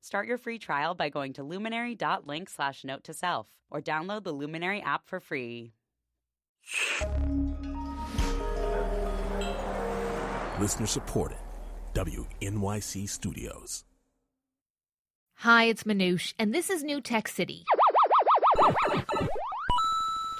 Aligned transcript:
Start 0.00 0.26
your 0.28 0.38
free 0.38 0.58
trial 0.58 0.94
by 0.94 1.08
going 1.08 1.32
to 1.34 1.42
luminary.link 1.42 2.48
slash 2.48 2.84
note 2.84 3.04
to 3.04 3.14
self 3.14 3.46
or 3.70 3.80
download 3.80 4.24
the 4.24 4.32
Luminary 4.32 4.80
app 4.80 5.08
for 5.08 5.20
free. 5.20 5.72
Listener 10.60 10.86
supported. 10.86 11.38
WNYC 11.94 13.08
Studios. 13.08 13.84
Hi, 15.40 15.64
it's 15.64 15.84
Manoush, 15.84 16.34
and 16.38 16.54
this 16.54 16.70
is 16.70 16.82
New 16.82 17.00
Tech 17.00 17.28
City. 17.28 17.64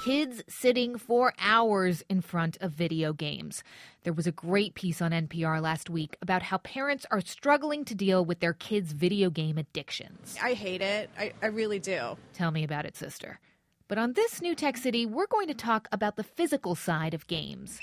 Kids 0.06 0.44
sitting 0.46 0.98
for 0.98 1.32
hours 1.36 2.04
in 2.08 2.20
front 2.20 2.56
of 2.60 2.70
video 2.70 3.12
games. 3.12 3.64
There 4.04 4.12
was 4.12 4.28
a 4.28 4.30
great 4.30 4.76
piece 4.76 5.02
on 5.02 5.10
NPR 5.10 5.60
last 5.60 5.90
week 5.90 6.16
about 6.22 6.44
how 6.44 6.58
parents 6.58 7.04
are 7.10 7.20
struggling 7.20 7.84
to 7.86 7.94
deal 7.96 8.24
with 8.24 8.38
their 8.38 8.52
kids' 8.52 8.92
video 8.92 9.30
game 9.30 9.58
addictions. 9.58 10.38
I 10.40 10.52
hate 10.52 10.80
it. 10.80 11.10
I, 11.18 11.32
I 11.42 11.46
really 11.46 11.80
do. 11.80 12.16
Tell 12.34 12.52
me 12.52 12.62
about 12.62 12.86
it, 12.86 12.94
sister. 12.94 13.40
But 13.88 13.98
on 13.98 14.12
this 14.12 14.40
New 14.40 14.54
Tech 14.54 14.76
City, 14.76 15.06
we're 15.06 15.26
going 15.26 15.48
to 15.48 15.54
talk 15.54 15.88
about 15.90 16.14
the 16.14 16.22
physical 16.22 16.76
side 16.76 17.12
of 17.12 17.26
games. 17.26 17.80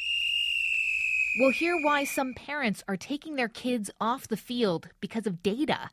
We'll 1.39 1.51
hear 1.51 1.75
why 1.83 2.05
some 2.05 2.33
parents 2.35 2.85
are 2.87 2.95
taking 2.95 3.35
their 3.35 3.49
kids 3.49 3.91
off 3.99 4.29
the 4.29 4.37
field 4.37 4.87
because 5.01 5.27
of 5.27 5.43
data. 5.43 5.89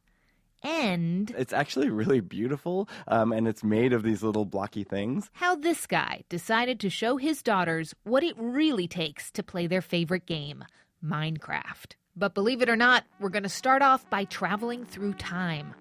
And 0.62 1.30
It's 1.38 1.52
actually 1.52 1.88
really 1.88 2.20
beautiful, 2.20 2.88
um, 3.08 3.32
and 3.32 3.48
it's 3.48 3.64
made 3.64 3.92
of 3.92 4.02
these 4.02 4.22
little 4.22 4.44
blocky 4.44 4.84
things. 4.84 5.30
how 5.32 5.56
this 5.56 5.86
guy 5.86 6.24
decided 6.28 6.78
to 6.80 6.90
show 6.90 7.16
his 7.16 7.42
daughters 7.42 7.94
what 8.04 8.22
it 8.22 8.34
really 8.38 8.86
takes 8.86 9.30
to 9.32 9.42
play 9.42 9.66
their 9.66 9.80
favorite 9.80 10.26
game, 10.26 10.64
Minecraft. 11.04 11.94
But 12.16 12.34
believe 12.34 12.60
it 12.60 12.68
or 12.68 12.76
not, 12.76 13.04
we're 13.20 13.30
going 13.30 13.44
to 13.44 13.48
start 13.48 13.80
off 13.82 14.08
by 14.10 14.24
traveling 14.24 14.84
through 14.84 15.14
time. 15.14 15.74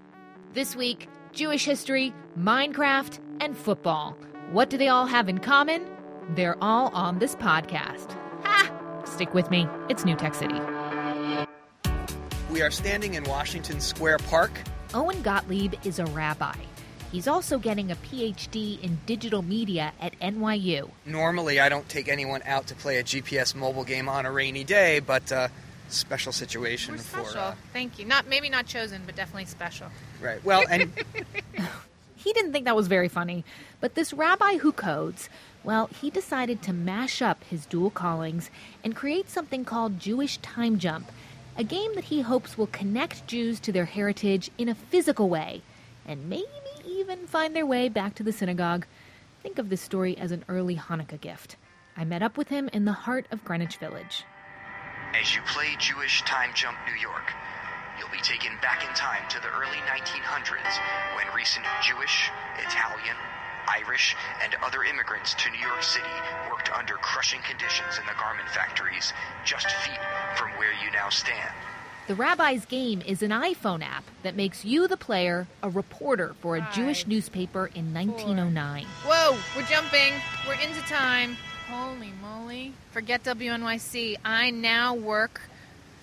This 0.54 0.76
week, 0.76 1.08
Jewish 1.34 1.66
history, 1.66 2.14
Minecraft, 2.38 3.20
and 3.42 3.58
football. 3.58 4.16
What 4.52 4.70
do 4.70 4.78
they 4.78 4.88
all 4.88 5.06
have 5.06 5.28
in 5.28 5.40
common? 5.40 5.86
They're 6.36 6.58
all 6.64 6.90
on 6.94 7.20
this 7.20 7.36
podcast. 7.36 8.16
Ha! 8.44 8.72
Stick 9.06 9.34
with 9.34 9.50
me. 9.52 9.68
It's 9.90 10.06
New 10.06 10.16
Tech 10.16 10.36
City. 10.36 10.60
We 12.50 12.62
are 12.62 12.72
standing 12.72 13.14
in 13.14 13.24
Washington 13.26 13.80
Square 13.80 14.20
Park. 14.30 14.52
Owen 14.94 15.22
Gottlieb 15.22 15.76
is 15.84 16.00
a 16.00 16.06
rabbi. 16.08 16.56
He's 17.12 17.28
also 17.28 17.58
getting 17.58 17.92
a 17.92 17.96
PhD 17.96 18.82
in 18.82 19.00
digital 19.06 19.42
media 19.42 19.94
at 20.00 20.20
NYU. 20.20 20.90
Normally, 21.06 21.60
I 21.60 21.70
don't 21.70 21.88
take 21.90 22.08
anyone 22.08 22.42
out 22.46 22.68
to 22.68 22.76
play 22.76 22.98
a 22.98 23.04
GPS 23.04 23.56
mobile 23.56 23.84
game 23.84 24.08
on 24.10 24.26
a 24.26 24.32
rainy 24.32 24.64
day, 24.64 25.00
but 25.00 25.32
uh, 25.32 25.48
special 25.90 26.32
situation 26.32 26.96
We're 26.96 27.00
for. 27.02 27.26
special. 27.26 27.40
Uh, 27.42 27.56
Thank 27.74 28.00
you. 28.00 28.06
Not 28.06 28.28
maybe 28.28 28.50
not 28.50 28.66
chosen, 28.66 29.02
but 29.06 29.16
definitely 29.16 29.46
special. 29.46 29.88
right. 30.22 30.44
Well, 30.44 30.66
and 30.70 30.92
He 32.16 32.34
didn't 32.34 32.52
think 32.52 32.66
that 32.66 32.76
was 32.76 32.88
very 32.88 33.08
funny, 33.08 33.46
but 33.80 33.96
this 33.96 34.12
rabbi 34.12 34.58
who 34.58 34.74
codes, 34.74 35.30
well, 35.64 35.90
he 36.02 36.10
decided 36.10 36.62
to 36.64 36.74
mash 36.74 37.22
up 37.22 37.46
his 37.46 37.66
dual 37.66 37.92
callings 37.92 38.52
and 38.84 38.94
create 38.94 39.30
something 39.30 39.64
called 39.64 40.02
Jewish 40.02 40.36
Time 40.40 40.80
Jump, 40.80 41.10
a 41.58 41.64
game 41.64 41.96
that 41.96 42.06
he 42.06 42.22
hopes 42.22 42.58
will 42.58 42.68
connect 42.68 43.28
Jews 43.28 43.60
to 43.62 43.72
their 43.72 43.86
heritage 43.86 44.50
in 44.58 44.70
a 44.70 44.76
physical 44.76 45.30
way 45.30 45.62
and 46.06 46.30
maybe 46.30 46.48
even 46.86 47.28
find 47.28 47.56
their 47.56 47.66
way 47.66 47.90
back 47.90 48.16
to 48.16 48.24
the 48.24 48.32
synagogue. 48.32 48.86
Think 49.44 49.60
of 49.60 49.70
this 49.70 49.82
story 49.82 50.18
as 50.18 50.32
an 50.32 50.44
early 50.48 50.76
Hanukkah 50.76 51.20
gift. 51.20 51.56
I 51.96 52.06
met 52.06 52.22
up 52.24 52.38
with 52.38 52.50
him 52.50 52.70
in 52.72 52.86
the 52.86 52.94
heart 52.94 53.26
of 53.32 53.44
Greenwich 53.44 53.78
Village. 53.78 54.24
As 55.14 55.36
you 55.36 55.42
play 55.48 55.76
Jewish 55.80 56.22
Time 56.24 56.52
Jump 56.54 56.78
New 56.88 57.00
York, 57.00 57.34
you'll 57.98 58.12
be 58.12 58.22
taken 58.22 58.52
back 58.62 58.88
in 58.88 58.94
time 58.96 59.28
to 59.30 59.40
the 59.42 59.50
early 59.50 59.82
1900s 59.90 60.80
when 61.16 61.26
recent 61.36 61.66
Jewish, 61.82 62.30
Italian, 62.58 63.18
Irish, 63.70 64.16
and 64.44 64.56
other 64.64 64.84
immigrants 64.84 65.34
to 65.36 65.50
New 65.52 65.60
York 65.60 65.84
City 65.84 66.06
worked 66.50 66.72
under 66.72 66.94
crushing 66.96 67.42
conditions 67.42 67.98
in 68.00 68.06
the 68.06 68.20
garment 68.20 68.50
factories 68.50 69.14
just 69.46 69.70
feet 69.72 70.00
from 70.36 70.50
where 70.58 70.74
you 70.84 70.92
now 70.92 71.10
stand. 71.10 71.54
The 72.08 72.16
Rabbi's 72.16 72.66
Game 72.66 73.04
is 73.06 73.22
an 73.22 73.30
iPhone 73.30 73.84
app 73.84 74.04
that 74.24 74.36
makes 74.36 74.66
you, 74.66 74.88
the 74.88 74.98
player, 74.98 75.48
a 75.62 75.70
reporter 75.70 76.34
for 76.42 76.58
a 76.58 76.68
Jewish 76.74 77.06
newspaper 77.06 77.68
in 77.76 77.94
1909. 77.94 78.86
Whoa, 79.06 79.38
we're 79.56 79.68
jumping. 79.68 80.14
We're 80.48 80.56
into 80.56 80.82
time. 80.88 81.38
Holy 81.70 82.12
moly. 82.20 82.74
Forget 82.90 83.24
WNYC. 83.24 84.16
I 84.26 84.50
now 84.50 84.96
work 84.96 85.42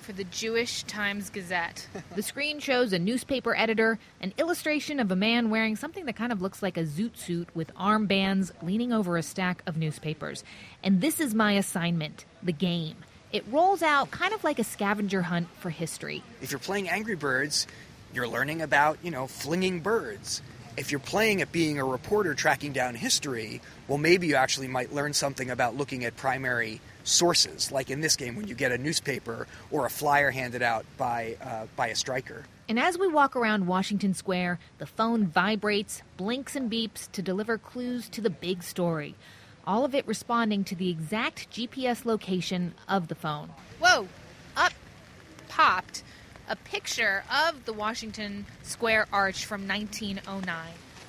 for 0.07 0.13
the 0.13 0.25
Jewish 0.25 0.85
Times 0.85 1.31
Gazette. 1.31 1.89
The 2.15 2.23
screen 2.23 2.61
shows 2.61 2.93
a 2.93 2.99
newspaper 2.99 3.57
editor, 3.57 3.99
an 4.21 4.33
illustration 4.39 5.01
of 5.01 5.11
a 5.11 5.17
man 5.17 5.51
wearing 5.51 5.75
something 5.75 6.07
that 6.07 6.15
kind 6.15 6.31
of 6.31 6.41
looks 6.41 6.63
like 6.63 6.77
a 6.77 6.85
zoot 6.85 7.17
suit 7.17 7.49
with 7.55 7.75
armbands 7.75 8.53
leaning 8.63 8.93
over 8.93 9.17
a 9.17 9.23
stack 9.23 9.63
of 9.67 9.77
newspapers. 9.77 10.45
And 10.85 11.01
this 11.01 11.19
is 11.19 11.35
my 11.35 11.55
assignment 11.55 12.25
the 12.41 12.53
game. 12.53 12.97
It 13.33 13.45
rolls 13.51 13.83
out 13.83 14.13
kind 14.13 14.33
of 14.33 14.45
like 14.45 14.61
a 14.61 14.65
scavenger 14.65 15.23
hunt 15.23 15.49
for 15.59 15.71
history. 15.71 16.23
if 16.41 16.53
you're 16.53 16.61
playing 16.61 16.89
Angry 16.89 17.17
Birds, 17.17 17.67
you're 18.15 18.29
learning 18.29 18.63
about, 18.63 18.99
you 19.03 19.11
know, 19.11 19.27
flinging 19.27 19.81
birds. 19.81 20.41
If 20.77 20.93
you're 20.93 21.01
playing 21.01 21.43
at 21.43 21.51
being 21.51 21.81
a 21.81 21.85
reporter 21.85 22.35
tracking 22.35 22.73
down 22.73 22.95
history, 22.95 23.61
well, 23.89 23.99
maybe 23.99 24.29
you 24.29 24.37
actually 24.37 24.69
might 24.69 24.95
learn 24.95 25.13
something 25.13 25.51
about 25.51 25.77
looking 25.77 26.05
at 26.05 26.17
primary 26.17 26.81
sources, 27.07 27.73
like 27.73 27.91
in 27.91 28.01
this 28.01 28.17
game 28.17 28.37
when 28.37 28.47
you 28.47 28.55
get 28.55 28.73
a 28.73 28.79
newspaper 28.79 29.47
or 29.71 29.87
a 29.87 29.91
flyer 29.91 30.31
handed 30.31 30.63
out 30.63 30.85
by, 30.99 31.37
uh, 31.43 31.67
by 31.77 31.89
a 31.89 31.95
striker. 31.95 32.45
And 32.69 32.79
as 32.79 32.99
we 32.99 33.07
walk 33.07 33.37
around 33.37 33.67
Washington 33.67 34.13
Square, 34.13 34.59
the 34.79 34.87
phone 34.87 35.27
vibrates, 35.27 36.03
blinks, 36.17 36.57
and 36.57 36.71
beeps 36.71 37.11
to 37.13 37.23
deliver 37.23 37.59
clues 37.59 38.09
to 38.11 38.21
the 38.21 38.31
big 38.31 38.63
story. 38.63 39.15
All 39.67 39.85
of 39.85 39.95
it 39.95 40.07
responding 40.07 40.65
to 40.65 40.75
the 40.75 40.91
exact 40.91 41.51
GPS 41.51 42.05
location 42.05 42.75
of 42.89 43.09
the 43.09 43.15
phone. 43.15 43.51
Whoa, 43.81 44.09
up 44.57 44.73
popped 45.49 46.03
a 46.49 46.57
picture 46.57 47.25
of 47.31 47.65
the 47.65 47.73
Washington 47.73 48.47
Square 48.63 49.07
Arch 49.13 49.45
from 49.45 49.67
1909. 49.67 50.57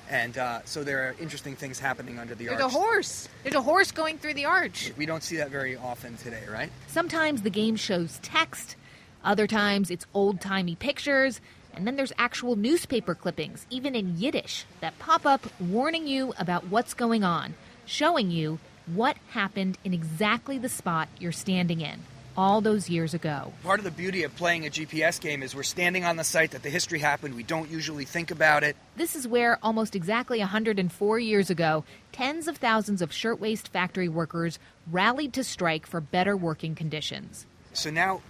And 0.08 0.38
uh, 0.38 0.60
so 0.64 0.84
there 0.84 1.08
are 1.08 1.16
interesting 1.20 1.54
things 1.54 1.78
happening 1.78 2.18
under 2.18 2.34
the 2.34 2.46
There's 2.46 2.60
arch. 2.60 2.60
There's 2.60 2.74
a 2.74 2.78
horse. 2.78 3.28
There's 3.42 3.54
a 3.54 3.62
horse 3.62 3.90
going 3.92 4.18
through 4.18 4.34
the 4.34 4.46
arch. 4.46 4.92
We 4.96 5.06
don't 5.06 5.22
see 5.22 5.36
that 5.36 5.50
very 5.50 5.76
often 5.76 6.16
today, 6.16 6.42
right? 6.50 6.70
Sometimes 6.86 7.42
the 7.42 7.50
game 7.50 7.76
shows 7.76 8.18
text, 8.22 8.76
other 9.22 9.46
times 9.46 9.90
it's 9.90 10.06
old 10.14 10.40
timey 10.40 10.76
pictures, 10.76 11.40
and 11.74 11.86
then 11.86 11.96
there's 11.96 12.12
actual 12.18 12.56
newspaper 12.56 13.14
clippings, 13.14 13.66
even 13.70 13.94
in 13.94 14.16
Yiddish, 14.16 14.64
that 14.80 14.98
pop 14.98 15.26
up 15.26 15.46
warning 15.60 16.06
you 16.06 16.32
about 16.38 16.66
what's 16.68 16.94
going 16.94 17.22
on, 17.22 17.54
showing 17.84 18.30
you 18.30 18.58
what 18.86 19.18
happened 19.30 19.76
in 19.84 19.92
exactly 19.92 20.56
the 20.56 20.68
spot 20.68 21.08
you're 21.18 21.32
standing 21.32 21.82
in 21.82 22.00
all 22.38 22.60
those 22.60 22.88
years 22.88 23.14
ago. 23.14 23.52
Part 23.64 23.80
of 23.80 23.84
the 23.84 23.90
beauty 23.90 24.22
of 24.22 24.34
playing 24.36 24.64
a 24.64 24.70
GPS 24.70 25.20
game 25.20 25.42
is 25.42 25.56
we're 25.56 25.64
standing 25.64 26.04
on 26.04 26.14
the 26.14 26.22
site 26.22 26.52
that 26.52 26.62
the 26.62 26.70
history 26.70 27.00
happened. 27.00 27.34
We 27.34 27.42
don't 27.42 27.68
usually 27.68 28.04
think 28.04 28.30
about 28.30 28.62
it. 28.62 28.76
This 28.96 29.16
is 29.16 29.26
where, 29.26 29.58
almost 29.60 29.96
exactly 29.96 30.38
104 30.38 31.18
years 31.18 31.50
ago, 31.50 31.82
tens 32.12 32.46
of 32.46 32.56
thousands 32.56 33.02
of 33.02 33.12
shirtwaist 33.12 33.68
factory 33.68 34.08
workers 34.08 34.60
rallied 34.88 35.32
to 35.32 35.42
strike 35.42 35.84
for 35.84 36.00
better 36.00 36.36
working 36.36 36.76
conditions. 36.76 37.44
So 37.72 37.90
now 37.90 38.20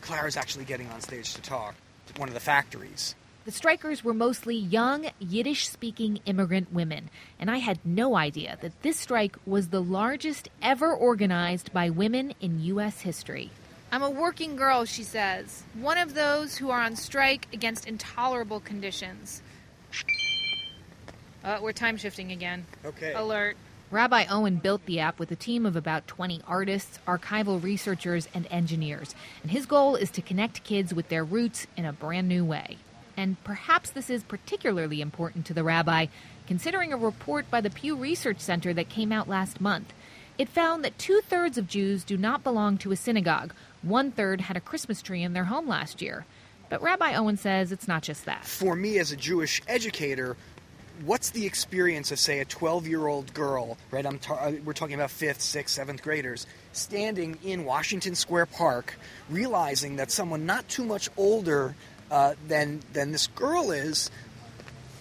Clara's 0.00 0.36
actually 0.36 0.64
getting 0.64 0.90
on 0.90 1.00
stage 1.00 1.34
to 1.34 1.40
talk 1.40 1.76
to 2.12 2.20
one 2.20 2.28
of 2.28 2.34
the 2.34 2.40
factories. 2.40 3.14
The 3.44 3.52
strikers 3.52 4.02
were 4.02 4.14
mostly 4.14 4.56
young, 4.56 5.10
Yiddish 5.18 5.68
speaking 5.68 6.18
immigrant 6.24 6.72
women, 6.72 7.10
and 7.38 7.50
I 7.50 7.58
had 7.58 7.78
no 7.84 8.16
idea 8.16 8.56
that 8.62 8.80
this 8.80 8.98
strike 8.98 9.36
was 9.44 9.68
the 9.68 9.82
largest 9.82 10.48
ever 10.62 10.94
organized 10.94 11.70
by 11.70 11.90
women 11.90 12.32
in 12.40 12.64
U.S. 12.64 13.02
history. 13.02 13.50
I'm 13.92 14.02
a 14.02 14.08
working 14.08 14.56
girl, 14.56 14.86
she 14.86 15.02
says. 15.02 15.62
One 15.74 15.98
of 15.98 16.14
those 16.14 16.56
who 16.56 16.70
are 16.70 16.80
on 16.80 16.96
strike 16.96 17.46
against 17.52 17.86
intolerable 17.86 18.60
conditions. 18.60 19.42
Uh, 21.44 21.58
we're 21.60 21.72
time 21.72 21.98
shifting 21.98 22.32
again. 22.32 22.64
Okay. 22.82 23.12
Alert. 23.12 23.58
Rabbi 23.90 24.24
Owen 24.30 24.56
built 24.56 24.86
the 24.86 25.00
app 25.00 25.18
with 25.18 25.30
a 25.30 25.36
team 25.36 25.66
of 25.66 25.76
about 25.76 26.06
20 26.06 26.40
artists, 26.48 26.98
archival 27.06 27.62
researchers, 27.62 28.26
and 28.32 28.46
engineers, 28.50 29.14
and 29.42 29.50
his 29.50 29.66
goal 29.66 29.96
is 29.96 30.10
to 30.12 30.22
connect 30.22 30.64
kids 30.64 30.94
with 30.94 31.10
their 31.10 31.24
roots 31.24 31.66
in 31.76 31.84
a 31.84 31.92
brand 31.92 32.26
new 32.26 32.42
way. 32.42 32.78
And 33.16 33.42
perhaps 33.44 33.90
this 33.90 34.10
is 34.10 34.22
particularly 34.22 35.00
important 35.00 35.46
to 35.46 35.54
the 35.54 35.64
rabbi, 35.64 36.06
considering 36.46 36.92
a 36.92 36.96
report 36.96 37.50
by 37.50 37.60
the 37.60 37.70
Pew 37.70 37.96
Research 37.96 38.40
Center 38.40 38.72
that 38.74 38.88
came 38.88 39.12
out 39.12 39.28
last 39.28 39.60
month. 39.60 39.92
It 40.36 40.48
found 40.48 40.84
that 40.84 40.98
two 40.98 41.20
thirds 41.20 41.56
of 41.58 41.68
Jews 41.68 42.02
do 42.02 42.16
not 42.16 42.42
belong 42.42 42.76
to 42.78 42.92
a 42.92 42.96
synagogue. 42.96 43.54
One 43.82 44.10
third 44.10 44.42
had 44.42 44.56
a 44.56 44.60
Christmas 44.60 45.00
tree 45.00 45.22
in 45.22 45.32
their 45.32 45.44
home 45.44 45.68
last 45.68 46.02
year. 46.02 46.26
But 46.68 46.82
Rabbi 46.82 47.14
Owen 47.14 47.36
says 47.36 47.70
it's 47.70 47.86
not 47.86 48.02
just 48.02 48.24
that. 48.24 48.44
For 48.44 48.74
me, 48.74 48.98
as 48.98 49.12
a 49.12 49.16
Jewish 49.16 49.62
educator, 49.68 50.36
what's 51.04 51.30
the 51.30 51.46
experience 51.46 52.10
of, 52.10 52.18
say, 52.18 52.40
a 52.40 52.44
12 52.44 52.86
year 52.86 53.06
old 53.06 53.32
girl, 53.34 53.76
right? 53.90 54.04
Uh, 54.04 54.52
we're 54.64 54.72
talking 54.72 54.94
about 54.94 55.10
fifth, 55.10 55.40
sixth, 55.40 55.74
seventh 55.74 56.02
graders, 56.02 56.46
standing 56.72 57.38
in 57.44 57.64
Washington 57.64 58.14
Square 58.14 58.46
Park, 58.46 58.98
realizing 59.28 59.96
that 59.96 60.10
someone 60.10 60.46
not 60.46 60.68
too 60.68 60.84
much 60.84 61.08
older 61.16 61.74
uh, 62.14 62.34
than, 62.46 62.80
than 62.92 63.10
this 63.10 63.26
girl 63.26 63.72
is 63.72 64.08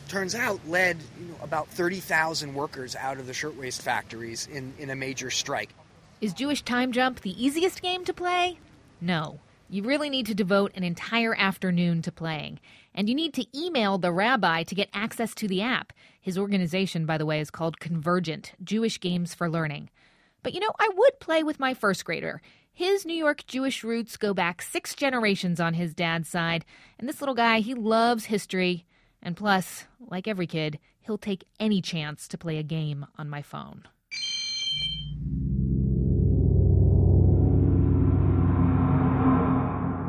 turns 0.08 0.34
out 0.34 0.60
led 0.68 0.98
you 1.20 1.28
know, 1.28 1.36
about 1.44 1.68
30,000 1.68 2.56
workers 2.56 2.96
out 2.96 3.20
of 3.20 3.28
the 3.28 3.34
shirtwaist 3.34 3.84
factories 3.84 4.48
in, 4.48 4.74
in 4.80 4.90
a 4.90 4.96
major 4.96 5.30
strike. 5.30 5.70
Is 6.22 6.34
Jewish 6.34 6.64
Time 6.64 6.92
Jump 6.92 7.22
the 7.22 7.46
easiest 7.46 7.84
game 7.84 8.04
to 8.06 8.14
play? 8.14 8.58
No. 9.00 9.40
You 9.70 9.84
really 9.84 10.10
need 10.10 10.26
to 10.26 10.34
devote 10.34 10.72
an 10.74 10.84
entire 10.84 11.36
afternoon 11.36 12.02
to 12.02 12.12
playing. 12.12 12.60
And 12.96 13.08
you 13.08 13.14
need 13.14 13.36
to 13.36 13.46
email 13.56 14.00
the 14.00 14.12
rabbi 14.12 14.64
to 14.64 14.76
get 14.76 14.90
access 14.92 15.36
to 15.36 15.48
the 15.48 15.62
app. 15.62 15.94
His 16.20 16.38
organization, 16.38 17.06
by 17.06 17.20
the 17.20 17.28
way, 17.28 17.40
is 17.40 17.52
called 17.52 17.80
Converjent 17.80 18.52
Jewish 18.64 19.00
Games 19.00 19.36
for 19.36 19.50
Learning. 19.50 19.92
But 20.42 20.54
you 20.54 20.60
know, 20.60 20.74
I 20.80 20.90
would 20.96 21.20
play 21.20 21.44
with 21.44 21.60
my 21.60 21.76
first 21.76 22.06
grader. 22.06 22.42
His 22.76 23.06
New 23.06 23.14
York 23.14 23.46
Jewish 23.46 23.84
roots 23.84 24.18
go 24.18 24.34
back 24.34 24.60
six 24.64 24.96
generations 24.96 25.60
on 25.60 25.76
his 25.76 25.94
dad's 25.94 26.28
side, 26.28 26.66
and 26.98 27.08
this 27.08 27.22
little 27.22 27.36
guy, 27.36 27.60
he 27.60 27.76
loves 27.76 28.26
history. 28.26 28.88
And 29.22 29.38
plus, 29.38 29.86
like 30.00 30.28
every 30.28 30.48
kid, 30.48 30.80
he'll 31.02 31.20
take 31.20 31.46
any 31.60 31.84
chance 31.84 32.28
to 32.30 32.38
play 32.38 32.58
a 32.58 32.64
game 32.64 33.06
on 33.16 33.30
my 33.30 33.44
phone. 33.44 33.84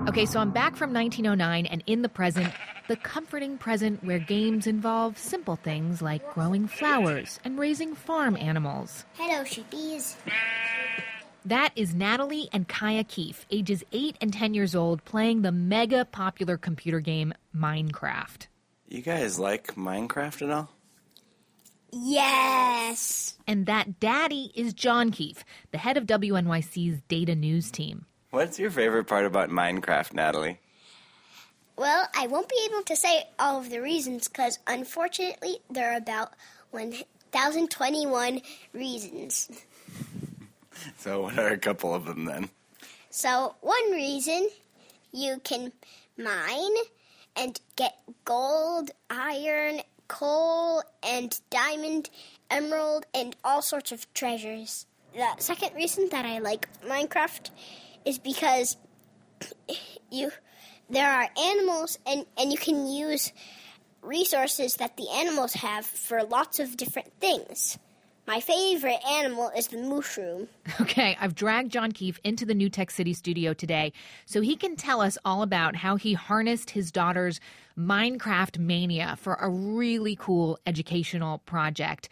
Okay, 0.09 0.25
so 0.25 0.41
I'm 0.41 0.51
back 0.51 0.75
from 0.75 0.95
1909 0.95 1.67
and 1.67 1.85
in 1.87 2.01
the 2.01 2.09
present, 2.09 2.51
the 2.89 2.97
comforting 2.97 3.59
present 3.59 4.03
where 4.03 4.19
games 4.19 4.67
involve 4.67 5.19
simple 5.19 5.57
things 5.57 6.01
like 6.01 6.33
growing 6.33 6.67
flowers 6.67 7.41
and 7.45 7.59
raising 7.59 7.95
farm 7.95 8.39
animals. 8.39 9.05
Hello, 9.15 9.45
sheepies. 9.45 10.17
That 11.47 11.73
is 11.77 11.95
Natalie 11.95 12.49
and 12.55 12.67
Kaya 12.67 13.05
Keefe, 13.05 13.45
ages 13.51 13.85
8 13.93 14.17
and 14.23 14.33
10 14.33 14.55
years 14.55 14.75
old, 14.75 15.05
playing 15.05 15.43
the 15.43 15.53
mega 15.53 16.07
popular 16.07 16.57
computer 16.57 17.01
game 17.01 17.35
Minecraft. 17.55 18.47
You 18.89 19.03
guys 19.03 19.39
like 19.39 19.75
Minecraft 19.75 20.41
at 20.43 20.51
all? 20.51 20.71
Yes. 21.93 23.35
And 23.47 23.67
that 23.67 24.01
daddy 24.01 24.53
is 24.55 24.73
John 24.73 25.11
Keefe, 25.11 25.45
the 25.71 25.79
head 25.79 25.99
of 25.99 26.07
WNYC's 26.07 27.03
data 27.09 27.35
news 27.35 27.71
team. 27.71 28.07
What's 28.31 28.59
your 28.59 28.71
favorite 28.71 29.05
part 29.05 29.27
about 29.27 29.51
Minecraft, 29.51 30.15
Natalie? 30.15 30.61
Well, 31.77 32.09
I 32.17 32.27
won't 32.27 32.49
be 32.49 32.69
able 32.71 32.85
to 32.85 32.97
say 32.97 33.29
all 33.39 33.61
of 33.61 33.69
the 33.69 33.83
reasons 33.83 34.29
because 34.29 34.59
unfortunately 34.67 35.59
there 35.71 35.93
are 35.93 35.97
about 35.97 36.33
1,021 36.71 38.41
reasons. 38.73 39.51
So, 40.99 41.23
what 41.23 41.39
are 41.39 41.49
a 41.49 41.59
couple 41.59 41.95
of 41.95 42.05
them 42.05 42.25
then? 42.25 42.51
So, 43.11 43.55
one 43.61 43.93
reason 43.93 44.49
you 45.13 45.41
can 45.45 45.73
mine 46.19 46.75
and 47.37 47.61
get 47.77 47.97
gold, 48.25 48.91
iron, 49.11 49.81
coal, 50.09 50.83
and 51.03 51.39
diamond, 51.51 52.11
emerald, 52.51 53.07
and 53.15 53.37
all 53.45 53.63
sorts 53.63 53.93
of 53.93 54.13
treasures. 54.15 54.87
The 55.15 55.29
second 55.39 55.75
reason 55.77 56.09
that 56.11 56.25
I 56.25 56.39
like 56.39 56.69
Minecraft 56.85 57.51
is 58.05 58.19
because 58.19 58.77
you 60.11 60.31
there 60.91 61.11
are 61.11 61.29
animals 61.39 61.99
and, 62.07 62.27
and 62.39 62.53
you 62.53 62.59
can 62.59 62.87
use 62.87 63.33
resources 64.03 64.75
that 64.77 64.97
the 64.97 65.09
animals 65.11 65.55
have 65.55 65.87
for 65.87 66.23
lots 66.23 66.59
of 66.59 66.77
different 66.77 67.13
things. 67.21 67.79
My 68.27 68.41
favorite 68.41 69.01
animal 69.07 69.51
is 69.57 69.69
the 69.69 69.79
mushroom. 69.79 70.49
Okay, 70.81 71.17
I've 71.21 71.35
dragged 71.35 71.73
John 71.73 71.93
Keefe 71.93 72.19
into 72.25 72.45
the 72.45 72.55
New 72.55 72.69
Tech 72.69 72.91
City 72.91 73.13
studio 73.13 73.53
today 73.55 73.93
so 74.27 74.41
he 74.41 74.57
can 74.57 74.77
tell 74.77 75.01
us 75.01 75.19
all 75.25 75.43
about 75.43 75.77
how 75.77 75.97
he 75.97 76.15
harnessed 76.15 76.71
his 76.71 76.91
daughter's 76.91 77.39
Minecraft 77.79 78.59
mania 78.59 79.17
for 79.21 79.35
a 79.35 79.49
really 79.49 80.17
cool 80.17 80.59
educational 80.67 81.39
project. 81.39 82.09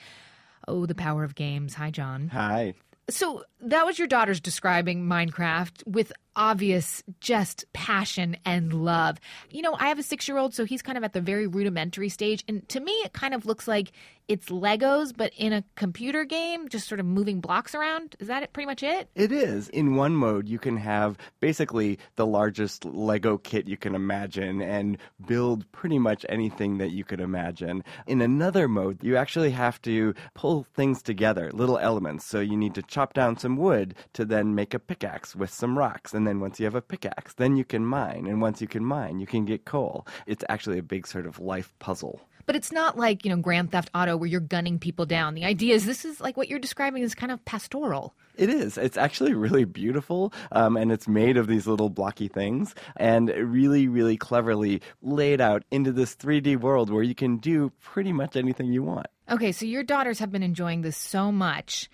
Oh, 0.69 0.87
the 0.87 0.95
power 0.95 1.25
of 1.25 1.35
games. 1.35 1.75
Hi, 1.75 1.91
John. 1.91 2.29
Hi. 2.29 2.75
So 3.09 3.45
that 3.61 3.85
was 3.85 3.99
your 3.99 4.09
daughter's 4.09 4.41
describing 4.41 5.05
Minecraft 5.05 5.87
with 5.87 6.13
obvious 6.37 7.03
just 7.21 7.65
passion 7.73 8.37
and 8.45 8.73
love. 8.73 9.19
You 9.51 9.63
know, 9.63 9.75
I 9.75 9.89
have 9.89 9.99
a 9.99 10.03
six 10.03 10.29
year 10.29 10.39
old, 10.39 10.55
so 10.55 10.65
he's 10.65 10.83
kind 10.83 10.99
of 10.99 11.05
at 11.05 11.13
the 11.13 11.21
very 11.21 11.47
rudimentary 11.47 12.09
stage. 12.09 12.45
And 12.49 12.69
to 12.71 12.81
me, 12.81 12.93
it 13.05 13.13
kind 13.13 13.35
of 13.35 13.47
looks 13.47 13.69
like 13.69 13.93
it's 14.29 14.49
Legos, 14.49 15.13
but 15.15 15.33
in 15.37 15.53
a 15.53 15.65
computer 15.75 16.25
game, 16.25 16.69
just 16.69 16.89
sort 16.89 17.01
of 17.01 17.07
moving 17.07 17.41
blocks 17.41 17.75
around. 17.75 18.17
Is 18.21 18.29
that 18.29 18.43
it, 18.43 18.53
pretty 18.53 18.67
much 18.67 18.83
it? 18.83 19.09
It 19.15 19.33
is. 19.33 19.69
In 19.69 19.97
one 19.97 20.15
mode, 20.15 20.49
you 20.49 20.59
can 20.59 20.77
have 20.77 21.19
basically 21.41 21.99
the 22.17 22.27
largest 22.27 22.85
Lego 22.85 23.37
kit 23.37 23.67
you 23.67 23.77
can 23.77 23.95
imagine 23.95 24.63
and 24.63 24.97
build 25.27 25.71
pretty 25.73 25.99
much 25.99 26.25
anything 26.29 26.79
that 26.79 26.93
you 26.93 27.05
could 27.05 27.21
imagine. 27.21 27.83
In 28.07 28.23
another 28.23 28.69
mode, 28.69 29.03
you 29.03 29.17
actually 29.17 29.51
have 29.51 29.83
to 29.83 30.15
pull 30.35 30.67
things 30.75 31.03
together, 31.03 31.51
little 31.53 31.79
elements. 31.79 32.25
So 32.25 32.41
you 32.41 32.57
need 32.57 32.75
to 32.77 32.83
chop 32.83 33.15
down 33.15 33.37
some 33.37 33.57
wood 33.57 33.95
to 34.15 34.25
then 34.25 34.55
make 34.55 34.73
a 34.73 34.79
pickaxe 34.79 35.35
with 35.35 35.51
some 35.51 35.77
rocks. 35.77 36.15
And 36.15 36.22
then 36.27 36.41
once 36.41 36.59
you 36.59 36.67
have 36.67 36.75
a 36.75 36.83
pickaxe, 36.83 37.35
then 37.35 37.57
you 37.57 37.65
can 37.65 37.85
mine. 37.85 38.27
And 38.27 38.41
once 38.41 38.61
you 38.61 38.69
can 38.69 38.85
mine, 38.85 39.19
you 39.19 39.27
can 39.27 39.45
get 39.45 39.65
coal. 39.65 40.07
It's 40.27 40.45
actually 40.49 40.79
a 40.79 40.83
big 40.83 41.07
sort 41.07 41.27
of 41.27 41.39
life 41.39 41.73
puzzle. 41.79 42.21
But 42.47 42.57
it's 42.57 42.73
not 42.73 42.99
like, 42.99 43.25
you 43.25 43.31
know, 43.31 43.41
Grand 43.41 43.71
Theft 43.71 43.91
Auto 43.95 44.17
where 44.17 44.29
you're 44.29 44.41
gunning 44.41 44.79
people 44.79 45.07
down. 45.07 45.35
The 45.35 45.45
idea 45.45 45.75
is 45.75 45.87
this 45.87 46.05
is 46.05 46.21
like 46.21 46.37
what 46.37 46.49
you're 46.49 46.59
describing 46.59 47.03
is 47.03 47.15
kind 47.15 47.31
of 47.31 47.45
pastoral. 47.45 48.15
It 48.37 48.49
is. 48.49 48.79
It's 48.79 48.97
actually 48.97 49.35
really 49.35 49.65
beautiful, 49.65 50.33
um, 50.53 50.77
and 50.77 50.91
it's 50.91 51.07
made 51.07 51.37
of 51.37 51.47
these 51.47 51.67
little 51.67 51.91
blocky 51.91 52.29
things, 52.29 52.75
and 52.97 53.29
really, 53.29 53.89
really 53.89 54.17
cleverly 54.17 54.81
laid 55.03 55.41
out 55.41 55.65
into 55.71 55.93
this 55.93 56.17
3D 56.17 56.57
world 56.57 56.91
where 56.91 57.03
you 57.03 57.15
can 57.15 57.37
do 57.37 57.71
pretty 57.81 58.13
much 58.13 58.35
anything 58.35 58.73
you 58.73 58.83
want. 58.83 59.07
Okay, 59.31 59.53
so 59.53 59.67
your 59.67 59.83
daughters 59.83 60.19
have 60.19 60.33
been 60.33 60.43
enjoying 60.43 60.81
this 60.81 60.97
so 60.97 61.31
much 61.31 61.91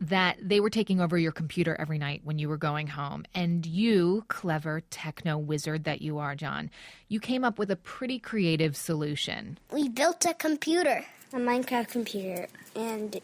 that 0.00 0.38
they 0.40 0.60
were 0.60 0.70
taking 0.70 1.00
over 1.00 1.18
your 1.18 1.32
computer 1.32 1.76
every 1.78 1.98
night 1.98 2.22
when 2.24 2.38
you 2.38 2.48
were 2.48 2.56
going 2.56 2.86
home. 2.86 3.24
And 3.34 3.66
you, 3.66 4.24
clever 4.28 4.82
techno 4.90 5.36
wizard 5.36 5.84
that 5.84 6.00
you 6.00 6.18
are, 6.18 6.34
John, 6.34 6.70
you 7.08 7.20
came 7.20 7.44
up 7.44 7.58
with 7.58 7.70
a 7.70 7.76
pretty 7.76 8.18
creative 8.18 8.76
solution. 8.76 9.58
We 9.72 9.88
built 9.88 10.24
a 10.24 10.34
computer, 10.34 11.04
a 11.32 11.36
Minecraft 11.36 11.88
computer, 11.88 12.48
and 12.74 13.20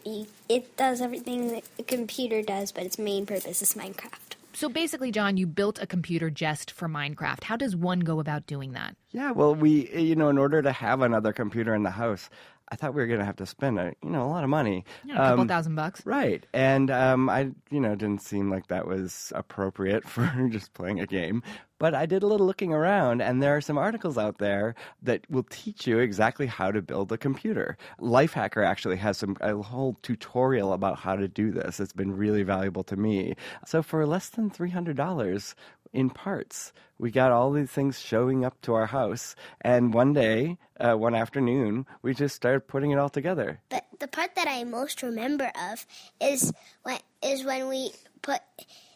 it 0.49 0.77
does 0.77 1.01
everything 1.01 1.47
that 1.49 1.63
a 1.79 1.83
computer 1.83 2.41
does, 2.41 2.71
but 2.71 2.83
its 2.83 2.99
main 2.99 3.25
purpose 3.25 3.61
is 3.61 3.73
Minecraft. 3.73 4.35
So 4.53 4.69
basically, 4.69 5.11
John, 5.11 5.37
you 5.37 5.45
built 5.45 5.79
a 5.79 5.85
computer 5.85 6.31
just 6.31 6.71
for 6.71 6.89
Minecraft. 6.89 7.43
How 7.43 7.57
does 7.57 7.75
one 7.75 7.99
go 7.99 8.19
about 8.19 8.47
doing 8.47 8.71
that? 8.71 8.95
Yeah, 9.11 9.31
well, 9.31 9.53
we, 9.53 9.87
you 9.95 10.15
know, 10.15 10.29
in 10.29 10.39
order 10.39 10.63
to 10.63 10.71
have 10.71 11.01
another 11.01 11.31
computer 11.31 11.75
in 11.75 11.83
the 11.83 11.91
house, 11.91 12.31
I 12.69 12.75
thought 12.75 12.93
we 12.93 13.01
were 13.01 13.07
going 13.07 13.19
to 13.19 13.25
have 13.25 13.37
to 13.37 13.45
spend 13.45 13.79
a 13.79 13.93
you 14.03 14.09
know 14.09 14.23
a 14.23 14.29
lot 14.29 14.43
of 14.43 14.49
money, 14.49 14.85
yeah, 15.05 15.15
a 15.15 15.29
couple 15.29 15.41
um, 15.41 15.47
thousand 15.47 15.75
bucks, 15.75 16.05
right? 16.05 16.45
And 16.53 16.91
um, 16.91 17.29
I 17.29 17.51
you 17.69 17.79
know 17.79 17.95
didn't 17.95 18.21
seem 18.21 18.49
like 18.49 18.67
that 18.67 18.87
was 18.87 19.31
appropriate 19.35 20.07
for 20.07 20.29
just 20.49 20.73
playing 20.73 20.99
a 20.99 21.05
game. 21.05 21.43
But 21.79 21.93
I 21.93 22.07
did 22.07 22.23
a 22.23 22.27
little 22.27 22.47
looking 22.47 22.73
around, 22.73 23.21
and 23.21 23.41
there 23.41 23.55
are 23.55 23.61
some 23.61 23.77
articles 23.77 24.17
out 24.17 24.39
there 24.39 24.73
that 25.03 25.29
will 25.29 25.43
teach 25.43 25.85
you 25.85 25.99
exactly 25.99 26.47
how 26.47 26.71
to 26.71 26.81
build 26.81 27.11
a 27.11 27.19
computer. 27.19 27.77
Lifehacker 27.99 28.65
actually 28.65 28.97
has 28.97 29.19
some 29.19 29.37
a 29.41 29.55
whole 29.61 29.95
tutorial 30.01 30.73
about 30.73 30.97
how 30.97 31.15
to 31.15 31.27
do 31.27 31.51
this. 31.51 31.79
It's 31.79 31.93
been 31.93 32.17
really 32.17 32.41
valuable 32.41 32.83
to 32.85 32.95
me. 32.95 33.35
So 33.65 33.83
for 33.83 34.05
less 34.07 34.29
than 34.29 34.49
three 34.49 34.71
hundred 34.71 34.97
dollars, 34.97 35.55
in 35.93 36.09
parts. 36.09 36.73
We 36.99 37.11
got 37.11 37.31
all 37.31 37.51
these 37.51 37.69
things 37.69 37.99
showing 37.99 38.43
up 38.43 38.59
to 38.63 38.73
our 38.73 38.87
house, 38.87 39.35
and 39.61 39.93
one 39.93 40.13
day, 40.13 40.57
uh, 40.79 40.95
one 40.95 41.13
afternoon, 41.13 41.85
we 42.01 42.13
just 42.13 42.35
started 42.35 42.67
putting 42.67 42.91
it 42.91 42.97
all 42.97 43.09
together. 43.09 43.59
But 43.69 43.85
the 43.99 44.07
part 44.07 44.35
that 44.35 44.47
I 44.47 44.63
most 44.63 45.03
remember 45.03 45.51
of 45.71 45.85
is 46.19 46.53
when 46.83 46.99
is 47.21 47.43
when 47.43 47.67
we 47.67 47.91
put 48.21 48.41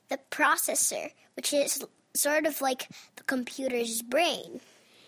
the 0.09 0.19
processor, 0.29 1.11
which 1.35 1.53
is 1.53 1.83
sort 2.13 2.45
of 2.45 2.61
like 2.61 2.89
the 3.15 3.23
computer's 3.23 4.01
brain. 4.01 4.61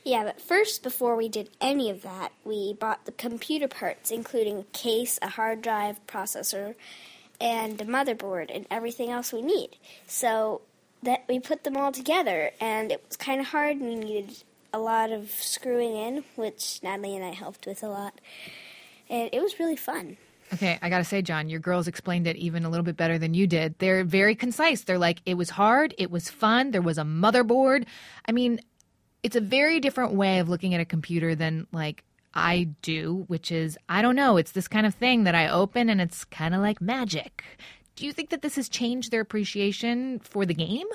Yeah, 0.03 0.25
but 0.25 0.41
first, 0.41 0.83
before 0.83 1.15
we 1.15 1.29
did 1.29 1.49
any 1.61 1.89
of 1.89 2.01
that, 2.01 2.33
we 2.43 2.73
bought 2.73 3.05
the 3.05 3.11
computer 3.13 3.69
parts, 3.69 4.11
including 4.11 4.59
a 4.59 4.77
case, 4.77 5.17
a 5.21 5.29
hard 5.29 5.61
drive, 5.61 6.05
processor, 6.07 6.75
and 7.39 7.79
a 7.79 7.85
motherboard, 7.85 8.51
and 8.53 8.67
everything 8.69 9.09
else 9.09 9.31
we 9.31 9.41
need. 9.41 9.77
So 10.05 10.61
that 11.03 11.23
we 11.27 11.39
put 11.39 11.63
them 11.63 11.77
all 11.77 11.91
together, 11.91 12.51
and 12.59 12.91
it 12.91 13.03
was 13.07 13.17
kind 13.17 13.39
of 13.39 13.47
hard, 13.47 13.77
and 13.77 13.87
we 13.89 13.95
needed 13.95 14.43
a 14.73 14.79
lot 14.79 15.11
of 15.11 15.29
screwing 15.31 15.95
in, 15.95 16.23
which 16.35 16.79
Natalie 16.81 17.15
and 17.15 17.23
I 17.23 17.31
helped 17.31 17.65
with 17.67 17.83
a 17.83 17.87
lot. 17.87 18.19
And 19.09 19.29
it 19.31 19.41
was 19.41 19.59
really 19.59 19.75
fun. 19.75 20.17
Okay, 20.53 20.77
I 20.81 20.89
gotta 20.89 21.03
say, 21.03 21.21
John, 21.21 21.49
your 21.49 21.59
girls 21.59 21.87
explained 21.87 22.27
it 22.27 22.35
even 22.35 22.63
a 22.63 22.69
little 22.69 22.83
bit 22.83 22.97
better 22.97 23.17
than 23.17 23.33
you 23.33 23.47
did. 23.47 23.77
They're 23.79 24.03
very 24.03 24.35
concise. 24.35 24.83
They're 24.83 24.99
like, 24.99 25.21
it 25.25 25.35
was 25.35 25.49
hard, 25.49 25.95
it 25.97 26.11
was 26.11 26.29
fun, 26.29 26.71
there 26.71 26.81
was 26.81 26.97
a 26.97 27.03
motherboard. 27.03 27.85
I 28.27 28.31
mean, 28.31 28.59
it's 29.23 29.35
a 29.35 29.41
very 29.41 29.79
different 29.79 30.13
way 30.13 30.39
of 30.39 30.49
looking 30.49 30.73
at 30.73 30.81
a 30.81 30.85
computer 30.85 31.33
than 31.33 31.65
like 31.71 32.03
I 32.33 32.69
do, 32.81 33.25
which 33.27 33.51
is, 33.51 33.77
I 33.89 34.01
don't 34.01 34.15
know, 34.15 34.37
it's 34.37 34.51
this 34.51 34.67
kind 34.67 34.85
of 34.85 34.93
thing 34.93 35.23
that 35.23 35.35
I 35.35 35.47
open 35.47 35.89
and 35.89 36.01
it's 36.01 36.23
kind 36.25 36.53
of 36.53 36.61
like 36.61 36.81
magic. 36.81 37.43
Do 37.95 38.05
you 38.05 38.13
think 38.13 38.29
that 38.29 38.41
this 38.41 38.55
has 38.55 38.69
changed 38.69 39.11
their 39.11 39.21
appreciation 39.21 40.19
for 40.19 40.45
the 40.45 40.53
game? 40.53 40.87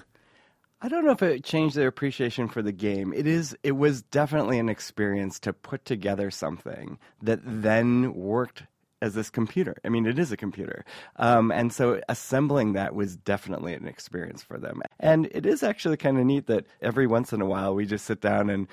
I 0.81 0.89
don't 0.89 1.05
know 1.05 1.13
if 1.13 1.23
it 1.23 1.43
changed 1.43 1.75
their 1.75 1.89
appreciation 1.89 2.49
for 2.49 2.63
the 2.63 2.73
game. 2.73 3.13
It 3.13 3.27
is 3.27 3.57
it 3.63 3.73
was 3.73 4.03
definitely 4.03 4.59
an 4.59 4.69
experience 4.69 5.41
to 5.41 5.53
put 5.53 5.85
together 5.85 6.31
something 6.31 6.99
that 7.21 7.41
then 7.43 8.15
worked 8.15 8.63
as 9.01 9.15
this 9.15 9.31
computer. 9.31 9.77
I 9.85 9.89
mean, 9.89 10.07
it 10.07 10.19
is 10.19 10.33
a 10.33 10.37
computer. 10.37 10.85
Um, 11.17 11.53
and 11.53 11.73
so 11.73 12.01
assembling 12.09 12.73
that 12.73 12.95
was 12.95 13.17
definitely 13.17 13.75
an 13.75 13.87
experience 13.87 14.43
for 14.43 14.59
them. 14.59 14.83
And 14.99 15.27
it 15.33 15.47
is 15.47 15.63
actually 15.63 15.97
kind 15.97 16.19
of 16.19 16.25
neat 16.25 16.47
that 16.47 16.67
every 16.83 17.07
once 17.07 17.33
in 17.33 17.41
a 17.41 17.47
while 17.47 17.75
we 17.75 17.87
just 17.87 18.05
sit 18.05 18.21
down 18.21 18.51
and 18.51 18.67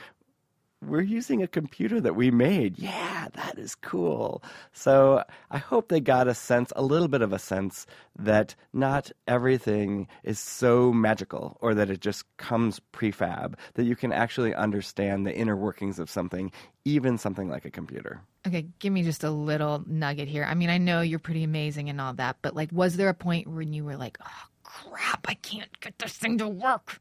we're 0.85 1.01
using 1.01 1.41
a 1.41 1.47
computer 1.47 1.99
that 2.01 2.15
we 2.15 2.31
made. 2.31 2.77
Yeah, 2.77 3.27
that 3.33 3.57
is 3.57 3.75
cool. 3.75 4.43
So 4.73 5.23
I 5.51 5.57
hope 5.57 5.89
they 5.89 5.99
got 5.99 6.27
a 6.27 6.33
sense, 6.33 6.71
a 6.75 6.83
little 6.83 7.07
bit 7.07 7.21
of 7.21 7.33
a 7.33 7.39
sense, 7.39 7.85
that 8.17 8.55
not 8.73 9.11
everything 9.27 10.07
is 10.23 10.39
so 10.39 10.93
magical 10.93 11.57
or 11.61 11.73
that 11.75 11.89
it 11.89 12.01
just 12.01 12.25
comes 12.37 12.79
prefab, 12.93 13.55
that 13.73 13.85
you 13.85 13.95
can 13.95 14.11
actually 14.11 14.53
understand 14.53 15.25
the 15.25 15.35
inner 15.35 15.55
workings 15.55 15.99
of 15.99 16.09
something, 16.09 16.51
even 16.85 17.17
something 17.17 17.49
like 17.49 17.65
a 17.65 17.71
computer. 17.71 18.21
Okay, 18.47 18.67
give 18.79 18.93
me 18.93 19.03
just 19.03 19.23
a 19.23 19.31
little 19.31 19.83
nugget 19.87 20.27
here. 20.27 20.43
I 20.43 20.53
mean, 20.53 20.69
I 20.69 20.77
know 20.77 21.01
you're 21.01 21.19
pretty 21.19 21.43
amazing 21.43 21.89
and 21.89 21.99
all 21.99 22.13
that, 22.13 22.37
but 22.41 22.55
like, 22.55 22.71
was 22.71 22.95
there 22.97 23.09
a 23.09 23.13
point 23.13 23.47
when 23.47 23.73
you 23.73 23.83
were 23.83 23.97
like, 23.97 24.17
oh 24.23 24.47
crap, 24.63 25.25
I 25.27 25.33
can't 25.33 25.79
get 25.79 25.97
this 25.99 26.13
thing 26.13 26.37
to 26.37 26.47
work? 26.47 26.99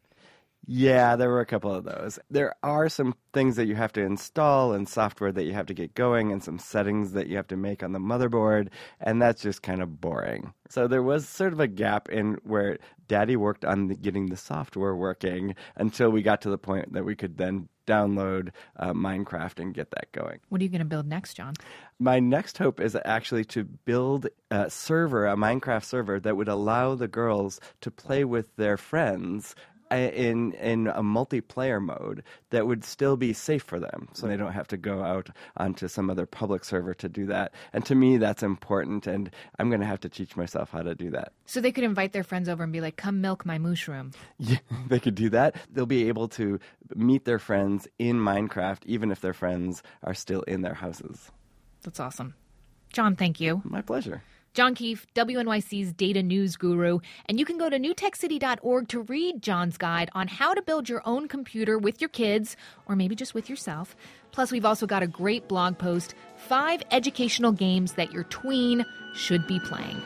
Yeah, 0.66 1.16
there 1.16 1.28
were 1.28 1.40
a 1.40 1.46
couple 1.46 1.74
of 1.74 1.84
those. 1.84 2.18
There 2.30 2.54
are 2.62 2.88
some 2.88 3.14
things 3.32 3.56
that 3.56 3.66
you 3.66 3.74
have 3.74 3.92
to 3.94 4.00
install 4.00 4.72
and 4.72 4.88
software 4.88 5.32
that 5.32 5.44
you 5.44 5.52
have 5.52 5.66
to 5.66 5.74
get 5.74 5.94
going 5.94 6.32
and 6.32 6.42
some 6.42 6.58
settings 6.58 7.12
that 7.12 7.26
you 7.26 7.36
have 7.36 7.48
to 7.48 7.56
make 7.56 7.82
on 7.82 7.92
the 7.92 7.98
motherboard, 7.98 8.68
and 9.00 9.20
that's 9.20 9.42
just 9.42 9.62
kind 9.62 9.82
of 9.82 10.00
boring. 10.00 10.54
So 10.70 10.88
there 10.88 11.02
was 11.02 11.28
sort 11.28 11.52
of 11.52 11.60
a 11.60 11.66
gap 11.66 12.08
in 12.08 12.38
where 12.44 12.78
daddy 13.08 13.36
worked 13.36 13.64
on 13.64 13.88
the, 13.88 13.94
getting 13.94 14.26
the 14.26 14.36
software 14.36 14.96
working 14.96 15.54
until 15.76 16.10
we 16.10 16.22
got 16.22 16.40
to 16.42 16.50
the 16.50 16.58
point 16.58 16.94
that 16.94 17.04
we 17.04 17.14
could 17.14 17.36
then 17.36 17.68
download 17.86 18.50
uh, 18.76 18.92
Minecraft 18.92 19.60
and 19.60 19.74
get 19.74 19.90
that 19.90 20.10
going. 20.12 20.40
What 20.48 20.60
are 20.60 20.64
you 20.64 20.70
going 20.70 20.78
to 20.78 20.86
build 20.86 21.06
next, 21.06 21.34
John? 21.34 21.52
My 21.98 22.18
next 22.18 22.56
hope 22.56 22.80
is 22.80 22.96
actually 23.04 23.44
to 23.46 23.64
build 23.64 24.28
a 24.50 24.70
server, 24.70 25.26
a 25.26 25.36
Minecraft 25.36 25.84
server 25.84 26.18
that 26.20 26.36
would 26.36 26.48
allow 26.48 26.94
the 26.94 27.08
girls 27.08 27.60
to 27.82 27.90
play 27.90 28.24
with 28.24 28.46
their 28.56 28.78
friends 28.78 29.54
in 29.90 30.52
in 30.52 30.88
a 30.88 31.02
multiplayer 31.02 31.82
mode 31.82 32.22
that 32.50 32.66
would 32.66 32.84
still 32.84 33.16
be 33.16 33.32
safe 33.32 33.62
for 33.62 33.78
them. 33.78 34.08
So 34.12 34.26
they 34.26 34.36
don't 34.36 34.52
have 34.52 34.68
to 34.68 34.76
go 34.76 35.02
out 35.02 35.30
onto 35.56 35.88
some 35.88 36.10
other 36.10 36.26
public 36.26 36.64
server 36.64 36.94
to 36.94 37.08
do 37.08 37.26
that. 37.26 37.52
And 37.72 37.84
to 37.86 37.94
me 37.94 38.16
that's 38.16 38.42
important 38.42 39.06
and 39.06 39.30
i'm 39.58 39.68
going 39.68 39.80
to 39.80 39.86
have 39.86 40.00
to 40.00 40.08
teach 40.08 40.36
myself 40.36 40.70
how 40.70 40.82
to 40.82 40.94
do 40.94 41.10
that. 41.10 41.32
So 41.46 41.60
they 41.60 41.72
could 41.72 41.84
invite 41.84 42.12
their 42.12 42.24
friends 42.24 42.48
over 42.48 42.62
and 42.62 42.72
be 42.72 42.80
like 42.80 42.96
come 42.96 43.20
milk 43.20 43.44
my 43.46 43.58
mushroom. 43.58 44.12
Yeah 44.38 44.58
they 44.88 45.00
could 45.00 45.14
do 45.14 45.30
that. 45.30 45.56
They'll 45.70 45.86
be 45.86 46.08
able 46.08 46.28
to 46.28 46.58
meet 46.94 47.24
their 47.24 47.38
friends 47.38 47.88
in 47.98 48.16
minecraft 48.16 48.84
even 48.86 49.10
if 49.10 49.20
their 49.20 49.34
friends 49.34 49.82
are 50.02 50.14
still 50.14 50.42
in 50.42 50.62
their 50.62 50.74
houses. 50.74 51.30
That's 51.82 52.00
awesome. 52.00 52.34
John 52.92 53.16
thank 53.16 53.40
you. 53.40 53.62
My 53.64 53.82
pleasure 53.82 54.22
John 54.54 54.76
Keefe, 54.76 55.04
WNYC's 55.16 55.92
data 55.94 56.22
news 56.22 56.54
guru, 56.54 57.00
and 57.26 57.40
you 57.40 57.44
can 57.44 57.58
go 57.58 57.68
to 57.68 57.76
newtechcity.org 57.76 58.86
to 58.86 59.00
read 59.00 59.42
John's 59.42 59.76
guide 59.76 60.10
on 60.14 60.28
how 60.28 60.54
to 60.54 60.62
build 60.62 60.88
your 60.88 61.02
own 61.04 61.26
computer 61.26 61.76
with 61.76 62.00
your 62.00 62.08
kids, 62.08 62.56
or 62.86 62.94
maybe 62.94 63.16
just 63.16 63.34
with 63.34 63.50
yourself. 63.50 63.96
Plus, 64.30 64.52
we've 64.52 64.64
also 64.64 64.86
got 64.86 65.02
a 65.02 65.08
great 65.08 65.48
blog 65.48 65.76
post 65.76 66.14
five 66.36 66.84
educational 66.92 67.50
games 67.50 67.94
that 67.94 68.12
your 68.12 68.22
tween 68.24 68.86
should 69.12 69.44
be 69.48 69.58
playing. 69.58 70.00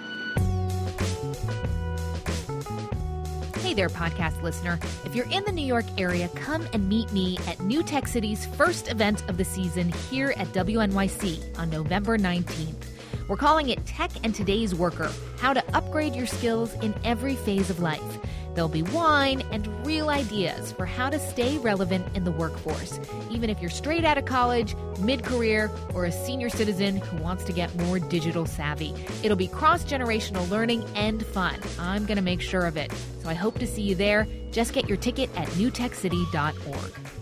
Hey 3.58 3.74
there, 3.74 3.90
podcast 3.90 4.40
listener. 4.40 4.78
If 5.04 5.14
you're 5.14 5.28
in 5.28 5.44
the 5.44 5.52
New 5.52 5.66
York 5.66 5.84
area, 5.98 6.30
come 6.36 6.66
and 6.72 6.88
meet 6.88 7.12
me 7.12 7.36
at 7.46 7.60
New 7.60 7.82
Tech 7.82 8.08
City's 8.08 8.46
first 8.46 8.90
event 8.90 9.28
of 9.28 9.36
the 9.36 9.44
season 9.44 9.92
here 10.10 10.32
at 10.38 10.46
WNYC 10.48 11.58
on 11.58 11.68
November 11.68 12.16
19th. 12.16 12.97
We're 13.28 13.36
calling 13.36 13.68
it 13.68 13.84
Tech 13.84 14.10
and 14.24 14.34
Today's 14.34 14.74
Worker 14.74 15.12
How 15.38 15.52
to 15.52 15.62
Upgrade 15.76 16.14
Your 16.14 16.26
Skills 16.26 16.72
in 16.82 16.94
Every 17.04 17.36
Phase 17.36 17.68
of 17.68 17.78
Life. 17.78 18.18
There'll 18.54 18.70
be 18.70 18.82
wine 18.82 19.42
and 19.52 19.86
real 19.86 20.08
ideas 20.08 20.72
for 20.72 20.86
how 20.86 21.10
to 21.10 21.18
stay 21.18 21.58
relevant 21.58 22.16
in 22.16 22.24
the 22.24 22.32
workforce, 22.32 22.98
even 23.30 23.50
if 23.50 23.60
you're 23.60 23.70
straight 23.70 24.06
out 24.06 24.16
of 24.16 24.24
college, 24.24 24.74
mid 25.00 25.24
career, 25.24 25.70
or 25.94 26.06
a 26.06 26.12
senior 26.12 26.48
citizen 26.48 26.96
who 26.96 27.22
wants 27.22 27.44
to 27.44 27.52
get 27.52 27.72
more 27.76 27.98
digital 27.98 28.46
savvy. 28.46 28.94
It'll 29.22 29.36
be 29.36 29.46
cross 29.46 29.84
generational 29.84 30.48
learning 30.48 30.84
and 30.94 31.24
fun. 31.24 31.60
I'm 31.78 32.06
going 32.06 32.16
to 32.16 32.22
make 32.22 32.40
sure 32.40 32.64
of 32.64 32.78
it. 32.78 32.90
So 33.22 33.28
I 33.28 33.34
hope 33.34 33.58
to 33.58 33.66
see 33.66 33.82
you 33.82 33.94
there. 33.94 34.26
Just 34.52 34.72
get 34.72 34.88
your 34.88 34.96
ticket 34.96 35.28
at 35.36 35.48
newtechcity.org. 35.48 37.17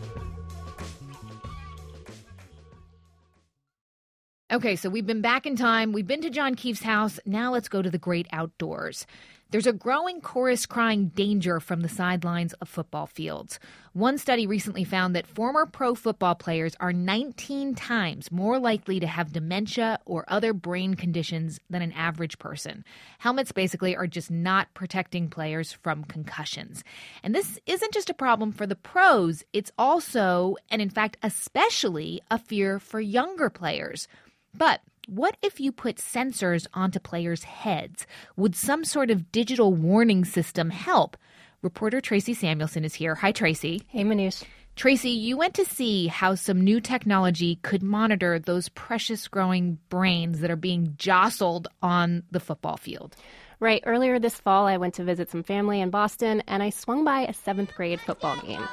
Okay, 4.56 4.74
so 4.74 4.88
we've 4.88 5.04
been 5.04 5.20
back 5.20 5.44
in 5.44 5.54
time. 5.54 5.92
We've 5.92 6.06
been 6.06 6.22
to 6.22 6.30
John 6.30 6.54
Keefe's 6.54 6.82
house. 6.82 7.20
Now 7.26 7.52
let's 7.52 7.68
go 7.68 7.82
to 7.82 7.90
the 7.90 7.98
great 7.98 8.26
outdoors. 8.32 9.06
There's 9.50 9.66
a 9.66 9.72
growing 9.74 10.22
chorus 10.22 10.64
crying 10.64 11.08
danger 11.08 11.60
from 11.60 11.82
the 11.82 11.90
sidelines 11.90 12.54
of 12.54 12.68
football 12.70 13.06
fields. 13.06 13.60
One 13.92 14.16
study 14.16 14.46
recently 14.46 14.82
found 14.82 15.14
that 15.14 15.26
former 15.26 15.66
pro 15.66 15.94
football 15.94 16.34
players 16.34 16.74
are 16.80 16.94
19 16.94 17.74
times 17.74 18.32
more 18.32 18.58
likely 18.58 18.98
to 18.98 19.06
have 19.06 19.34
dementia 19.34 19.98
or 20.06 20.24
other 20.26 20.54
brain 20.54 20.94
conditions 20.94 21.60
than 21.68 21.82
an 21.82 21.92
average 21.92 22.38
person. 22.38 22.82
Helmets 23.18 23.52
basically 23.52 23.94
are 23.94 24.06
just 24.06 24.30
not 24.30 24.72
protecting 24.72 25.28
players 25.28 25.70
from 25.70 26.02
concussions. 26.02 26.82
And 27.22 27.34
this 27.34 27.60
isn't 27.66 27.92
just 27.92 28.08
a 28.08 28.14
problem 28.14 28.52
for 28.52 28.66
the 28.66 28.74
pros, 28.74 29.44
it's 29.52 29.70
also, 29.76 30.56
and 30.70 30.80
in 30.80 30.90
fact, 30.90 31.18
especially, 31.22 32.22
a 32.30 32.38
fear 32.38 32.78
for 32.78 33.00
younger 33.00 33.50
players. 33.50 34.08
But 34.56 34.80
what 35.06 35.36
if 35.42 35.60
you 35.60 35.72
put 35.72 35.96
sensors 35.96 36.66
onto 36.74 36.98
players' 36.98 37.44
heads? 37.44 38.06
Would 38.36 38.56
some 38.56 38.84
sort 38.84 39.10
of 39.10 39.30
digital 39.30 39.72
warning 39.72 40.24
system 40.24 40.70
help? 40.70 41.16
Reporter 41.62 42.00
Tracey 42.00 42.34
Samuelson 42.34 42.84
is 42.84 42.94
here. 42.94 43.14
Hi, 43.16 43.32
Tracey. 43.32 43.82
Hey, 43.88 44.04
Manoush. 44.04 44.44
Tracey, 44.76 45.10
you 45.10 45.38
went 45.38 45.54
to 45.54 45.64
see 45.64 46.06
how 46.06 46.34
some 46.34 46.60
new 46.60 46.80
technology 46.80 47.56
could 47.62 47.82
monitor 47.82 48.38
those 48.38 48.68
precious 48.68 49.26
growing 49.26 49.78
brains 49.88 50.40
that 50.40 50.50
are 50.50 50.56
being 50.56 50.94
jostled 50.98 51.68
on 51.80 52.24
the 52.30 52.40
football 52.40 52.76
field. 52.76 53.16
Right. 53.58 53.82
Earlier 53.86 54.18
this 54.18 54.38
fall, 54.38 54.66
I 54.66 54.76
went 54.76 54.92
to 54.94 55.04
visit 55.04 55.30
some 55.30 55.42
family 55.42 55.80
in 55.80 55.88
Boston 55.88 56.42
and 56.46 56.62
I 56.62 56.68
swung 56.68 57.04
by 57.04 57.20
a 57.20 57.32
seventh 57.32 57.74
grade 57.74 58.02
football 58.02 58.36
game. 58.42 58.68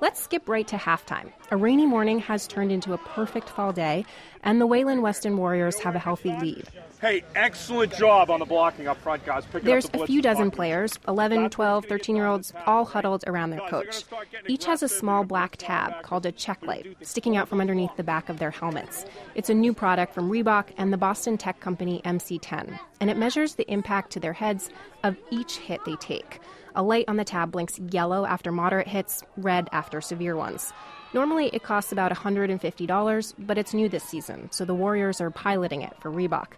Let's 0.00 0.20
skip 0.20 0.48
right 0.48 0.66
to 0.68 0.76
halftime. 0.76 1.32
A 1.50 1.56
rainy 1.56 1.86
morning 1.86 2.18
has 2.20 2.46
turned 2.46 2.72
into 2.72 2.92
a 2.92 2.98
perfect 2.98 3.48
fall 3.48 3.72
day, 3.72 4.04
and 4.42 4.60
the 4.60 4.66
Wayland 4.66 5.02
Weston 5.02 5.36
Warriors 5.36 5.78
have 5.80 5.94
a 5.94 5.98
healthy 5.98 6.36
lead. 6.36 6.64
Hey, 7.00 7.22
excellent 7.34 7.94
job 7.94 8.30
on 8.30 8.40
the 8.40 8.46
blocking 8.46 8.88
up 8.88 9.00
front, 9.00 9.24
guys. 9.24 9.44
Picking 9.46 9.66
There's 9.66 9.88
the 9.88 10.02
a 10.02 10.06
few 10.06 10.20
dozen 10.22 10.50
players 10.50 10.98
11, 11.06 11.50
12, 11.50 11.84
13 11.86 12.16
year 12.16 12.26
olds, 12.26 12.52
all 12.66 12.84
huddled 12.84 13.24
around 13.26 13.50
their 13.50 13.60
coach. 13.68 14.04
Each 14.48 14.64
has 14.64 14.82
a 14.82 14.88
small 14.88 15.24
black 15.24 15.56
tab 15.58 16.02
called 16.02 16.26
a 16.26 16.32
CheckLight 16.32 16.96
sticking 17.02 17.36
out 17.36 17.48
from 17.48 17.60
underneath 17.60 17.94
the 17.96 18.04
back 18.04 18.28
of 18.28 18.38
their 18.38 18.50
helmets. 18.50 19.04
It's 19.34 19.50
a 19.50 19.54
new 19.54 19.72
product 19.72 20.14
from 20.14 20.30
Reebok 20.30 20.68
and 20.76 20.92
the 20.92 20.96
Boston 20.96 21.36
tech 21.38 21.60
company 21.60 22.00
MC10, 22.04 22.78
and 23.00 23.10
it 23.10 23.16
measures 23.16 23.54
the 23.54 23.70
impact 23.70 24.10
to 24.12 24.20
their 24.20 24.32
heads 24.32 24.70
of 25.02 25.16
each 25.30 25.58
hit 25.58 25.84
they 25.84 25.96
take. 25.96 26.40
A 26.76 26.82
light 26.82 27.04
on 27.06 27.16
the 27.16 27.24
tab 27.24 27.52
blinks 27.52 27.78
yellow 27.78 28.26
after 28.26 28.50
moderate 28.50 28.88
hits, 28.88 29.22
red 29.36 29.68
after 29.70 30.00
severe 30.00 30.34
ones. 30.34 30.72
Normally, 31.12 31.48
it 31.52 31.62
costs 31.62 31.92
about 31.92 32.10
$150, 32.10 33.34
but 33.38 33.58
it's 33.58 33.72
new 33.72 33.88
this 33.88 34.02
season, 34.02 34.50
so 34.50 34.64
the 34.64 34.74
Warriors 34.74 35.20
are 35.20 35.30
piloting 35.30 35.82
it 35.82 35.92
for 36.00 36.10
Reebok. 36.10 36.48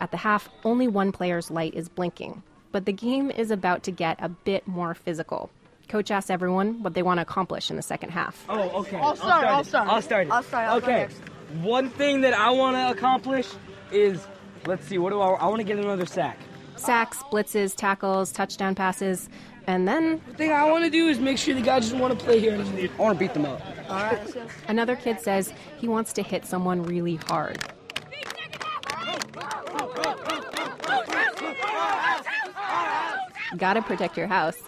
At 0.00 0.10
the 0.10 0.16
half, 0.16 0.48
only 0.64 0.88
one 0.88 1.12
player's 1.12 1.52
light 1.52 1.74
is 1.74 1.88
blinking, 1.88 2.42
but 2.72 2.84
the 2.84 2.92
game 2.92 3.30
is 3.30 3.52
about 3.52 3.84
to 3.84 3.92
get 3.92 4.16
a 4.20 4.28
bit 4.28 4.66
more 4.66 4.92
physical. 4.94 5.50
Coach 5.88 6.10
asks 6.10 6.30
everyone 6.30 6.82
what 6.82 6.94
they 6.94 7.02
want 7.04 7.18
to 7.18 7.22
accomplish 7.22 7.70
in 7.70 7.76
the 7.76 7.82
second 7.82 8.10
half. 8.10 8.44
Oh, 8.48 8.80
okay. 8.80 8.96
I'll 8.96 9.14
start. 9.14 9.44
I'll 9.44 9.62
start. 9.62 9.88
I'll 9.88 10.02
start. 10.02 10.28
I'll 10.30 10.42
start. 10.42 10.68
I'll 10.68 10.76
okay. 10.78 11.08
start 11.08 11.30
One 11.62 11.90
thing 11.90 12.22
that 12.22 12.34
I 12.34 12.50
want 12.50 12.76
to 12.76 12.90
accomplish 12.90 13.48
is, 13.92 14.26
let's 14.66 14.84
see, 14.86 14.98
what 14.98 15.10
do 15.10 15.20
I? 15.20 15.34
I 15.34 15.46
want 15.46 15.58
to 15.58 15.64
get 15.64 15.78
another 15.78 16.06
sack. 16.06 16.38
Sacks, 16.76 17.18
blitzes, 17.24 17.76
tackles, 17.76 18.32
touchdown 18.32 18.74
passes. 18.74 19.28
And 19.66 19.86
then 19.86 20.20
The 20.28 20.34
thing 20.34 20.52
I 20.52 20.68
want 20.70 20.84
to 20.84 20.90
do 20.90 21.08
is 21.08 21.18
make 21.18 21.38
sure 21.38 21.54
the 21.54 21.60
guy 21.60 21.78
doesn't 21.80 21.98
want 21.98 22.18
to 22.18 22.24
play 22.24 22.40
here 22.40 22.52
anymore. 22.54 22.88
I 22.98 23.02
want 23.02 23.18
to 23.18 23.24
beat 23.24 23.34
them 23.34 23.44
up. 23.44 23.60
another 24.68 24.96
kid 24.96 25.20
says 25.20 25.52
he 25.78 25.88
wants 25.88 26.12
to 26.14 26.22
hit 26.22 26.44
someone 26.44 26.82
really 26.82 27.16
hard. 27.16 27.58
Gotta 33.56 33.82
protect 33.82 34.16
your 34.16 34.26
house. 34.26 34.58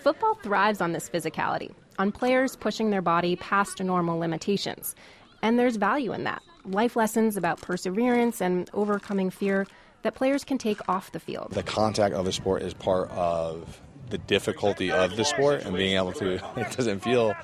Football 0.00 0.34
thrives 0.42 0.80
on 0.80 0.92
this 0.92 1.08
physicality, 1.08 1.72
on 1.98 2.12
players 2.12 2.56
pushing 2.56 2.90
their 2.90 3.02
body 3.02 3.36
past 3.36 3.82
normal 3.82 4.18
limitations. 4.18 4.94
And 5.42 5.58
there's 5.58 5.76
value 5.76 6.12
in 6.12 6.24
that. 6.24 6.42
Life 6.64 6.96
lessons 6.96 7.36
about 7.36 7.60
perseverance 7.60 8.40
and 8.40 8.68
overcoming 8.72 9.30
fear 9.30 9.66
that 10.02 10.14
players 10.14 10.44
can 10.44 10.58
take 10.58 10.88
off 10.88 11.12
the 11.12 11.20
field. 11.20 11.52
The 11.52 11.62
contact 11.62 12.14
of 12.14 12.24
the 12.24 12.32
sport 12.32 12.62
is 12.62 12.74
part 12.74 13.10
of 13.10 13.80
the 14.10 14.18
difficulty 14.18 14.90
of 14.90 15.16
the 15.16 15.24
sport 15.24 15.64
and 15.64 15.74
being 15.74 15.96
able 15.96 16.12
to, 16.12 16.34
it 16.56 16.76
doesn't 16.76 17.00
feel 17.00 17.34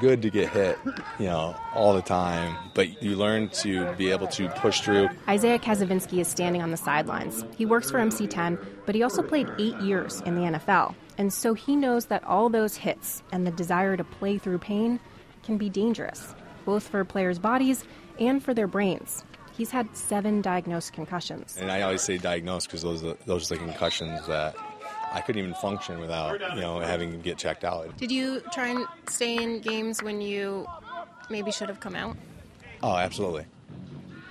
good 0.00 0.22
to 0.22 0.30
get 0.30 0.50
hit, 0.50 0.78
you 1.18 1.26
know, 1.26 1.56
all 1.74 1.94
the 1.94 2.02
time, 2.02 2.56
but 2.74 3.02
you 3.02 3.16
learn 3.16 3.48
to 3.48 3.92
be 3.94 4.10
able 4.10 4.26
to 4.28 4.48
push 4.50 4.80
through. 4.80 5.08
Isaiah 5.28 5.58
Kacyvenski 5.58 6.18
is 6.20 6.28
standing 6.28 6.62
on 6.62 6.70
the 6.70 6.76
sidelines. 6.76 7.44
He 7.56 7.64
works 7.64 7.90
for 7.90 7.98
MC10, 7.98 8.58
but 8.86 8.94
he 8.94 9.02
also 9.02 9.22
played 9.22 9.48
eight 9.58 9.76
years 9.80 10.20
in 10.26 10.34
the 10.34 10.58
NFL. 10.58 10.94
And 11.16 11.32
so 11.32 11.54
he 11.54 11.74
knows 11.74 12.06
that 12.06 12.22
all 12.24 12.48
those 12.48 12.76
hits 12.76 13.22
and 13.32 13.46
the 13.46 13.50
desire 13.50 13.96
to 13.96 14.04
play 14.04 14.38
through 14.38 14.58
pain 14.58 15.00
can 15.42 15.56
be 15.56 15.68
dangerous, 15.68 16.34
both 16.64 16.86
for 16.86 17.04
players' 17.04 17.38
bodies 17.38 17.84
and 18.20 18.42
for 18.42 18.54
their 18.54 18.66
brains. 18.66 19.24
He's 19.56 19.70
had 19.70 19.96
seven 19.96 20.40
diagnosed 20.40 20.92
concussions. 20.92 21.56
And 21.58 21.72
I 21.72 21.82
always 21.82 22.02
say 22.02 22.18
diagnosed 22.18 22.68
because 22.68 22.82
those 22.82 23.02
are, 23.02 23.16
those 23.26 23.50
are 23.50 23.56
the 23.56 23.64
concussions 23.64 24.24
that 24.28 24.54
I 25.12 25.20
couldn't 25.20 25.40
even 25.40 25.54
function 25.54 26.00
without, 26.00 26.40
you 26.54 26.60
know, 26.60 26.80
having 26.80 27.12
to 27.12 27.18
get 27.18 27.38
checked 27.38 27.64
out. 27.64 27.96
Did 27.96 28.12
you 28.12 28.40
try 28.52 28.68
and 28.68 28.86
stay 29.08 29.42
in 29.42 29.60
games 29.60 30.02
when 30.02 30.20
you 30.20 30.66
maybe 31.30 31.50
should 31.50 31.68
have 31.68 31.80
come 31.80 31.94
out? 31.94 32.16
Oh, 32.82 32.96
absolutely. 32.96 33.46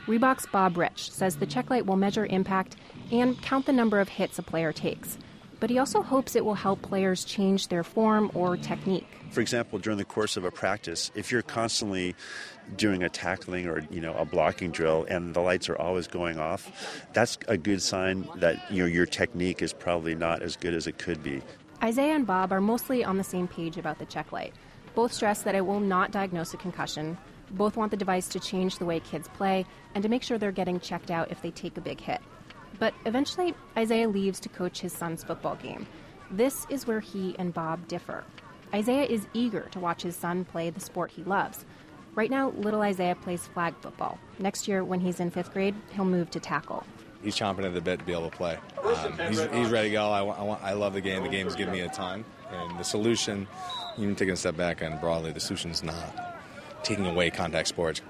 Reebok's 0.06 0.46
Bob 0.46 0.78
Rich 0.78 1.12
says 1.12 1.36
the 1.36 1.48
CheckLight 1.48 1.86
will 1.86 1.98
measure 1.98 2.26
impact 2.28 2.78
and 3.12 3.42
count 3.42 3.66
the 3.66 3.74
number 3.74 4.00
of 4.00 4.10
hits 4.10 4.40
a 4.40 4.44
player 4.44 4.72
takes. 4.72 5.18
But 5.60 5.70
he 5.70 5.80
also 5.80 6.02
hopes 6.02 6.36
it 6.36 6.46
will 6.46 6.54
help 6.54 6.82
players 6.82 7.26
change 7.26 7.70
their 7.70 7.84
form 7.84 8.32
or 8.34 8.58
technique. 8.58 9.08
For 9.32 9.42
example, 9.42 9.80
during 9.80 9.98
the 9.98 10.06
course 10.06 10.38
of 10.38 10.44
a 10.44 10.52
practice, 10.52 11.12
if 11.16 11.32
you're 11.32 11.42
constantly 11.42 12.16
doing 12.76 13.04
a 13.04 13.10
tackling 13.10 13.68
or 13.68 13.86
you 13.90 14.02
know 14.02 14.14
a 14.14 14.26
blocking 14.26 14.72
drill 14.72 15.06
and 15.10 15.34
the 15.34 15.42
lights 15.42 15.70
are 15.70 15.78
always 15.78 16.08
going 16.08 16.40
off, 16.40 17.06
that's 17.14 17.38
a 17.48 17.58
good 17.58 17.82
sign 17.82 18.28
that 18.38 18.72
you 18.72 18.84
know 18.84 18.88
your 18.88 19.06
technique 19.06 19.62
is 19.62 19.74
probably 19.74 20.16
not 20.16 20.42
as 20.42 20.56
good 20.56 20.74
as 20.74 20.88
it 20.88 20.98
could 20.98 21.24
be. 21.24 21.42
Isaiah 21.84 22.16
and 22.16 22.26
Bob 22.26 22.52
are 22.52 22.62
mostly 22.62 23.04
on 23.04 23.18
the 23.18 23.24
same 23.24 23.48
page 23.48 23.78
about 23.78 24.00
the 24.00 24.06
CheckLight. 24.06 24.52
Both 24.96 25.14
stress 25.14 25.44
that 25.44 25.54
it 25.54 25.66
will 25.66 25.80
not 25.80 26.12
diagnose 26.12 26.54
a 26.54 26.58
concussion. 26.58 27.18
Both 27.52 27.78
want 27.78 27.92
the 27.92 27.98
device 27.98 28.28
to 28.30 28.40
change 28.40 28.78
the 28.78 28.86
way 28.86 29.00
kids 29.00 29.28
play 29.30 29.66
and 29.94 30.02
to 30.04 30.10
make 30.10 30.24
sure 30.24 30.38
they're 30.38 30.52
getting 30.52 30.80
checked 30.80 31.12
out 31.12 31.32
if 31.32 31.42
they 31.42 31.52
take 31.52 31.78
a 31.78 31.82
big 31.82 32.02
hit. 32.02 32.22
But 32.80 32.94
eventually, 33.06 33.56
Isaiah 33.76 34.08
leaves 34.08 34.40
to 34.42 34.50
coach 34.50 34.82
his 34.82 34.94
son's 34.94 35.24
football 35.24 35.56
game. 35.56 35.88
This 36.30 36.66
is 36.70 36.86
where 36.86 37.00
he 37.00 37.36
and 37.40 37.54
Bob 37.54 37.88
differ. 37.88 38.24
Isaiah 38.74 39.06
is 39.06 39.28
eager 39.34 39.68
to 39.72 39.80
watch 39.80 40.02
his 40.04 40.16
son 40.16 40.46
play 40.46 40.70
the 40.70 40.80
sport 40.80 41.12
he 41.12 41.24
loves. 41.24 41.66
Right 42.16 42.30
now, 42.30 42.50
little 42.50 42.82
Isaiah 42.82 43.16
plays 43.16 43.48
flag 43.48 43.76
football. 43.80 44.20
Next 44.40 44.68
year, 44.68 44.84
when 44.84 45.00
he's 45.00 45.20
in 45.20 45.32
fifth 45.32 45.54
grade, 45.54 45.76
he'll 45.92 46.06
move 46.06 46.30
to 46.32 46.40
tackle. 46.40 46.84
He's 47.24 47.36
chomping 47.36 47.66
at 47.66 47.74
the 47.74 47.82
bit 47.82 48.00
to 48.00 48.06
be 48.06 48.12
able 48.12 48.30
to 48.30 48.36
play. 48.36 48.58
Um, 48.84 49.18
he's, 49.28 49.40
he's 49.40 49.70
ready 49.70 49.90
to 49.90 49.94
go. 49.94 50.10
I, 50.10 50.22
want, 50.22 50.40
I, 50.40 50.44
want, 50.44 50.64
I 50.64 50.74
love 50.74 50.94
the 50.94 51.02
game. 51.02 51.24
The 51.24 51.30
game's 51.30 51.56
giving 51.56 51.74
me 51.74 51.82
a 51.82 51.90
ton. 51.90 52.26
And 52.52 52.80
the 52.80 52.84
solution, 52.84 53.48
even 53.98 54.16
taking 54.16 54.34
a 54.34 54.38
step 54.38 54.56
back 54.58 54.82
and 54.82 55.00
broadly, 55.00 55.32
the 55.32 55.40
solution's 55.40 55.84
not 55.84 56.38
taking 56.84 57.06
away 57.06 57.30
contact 57.30 57.68
sports. 57.68 58.02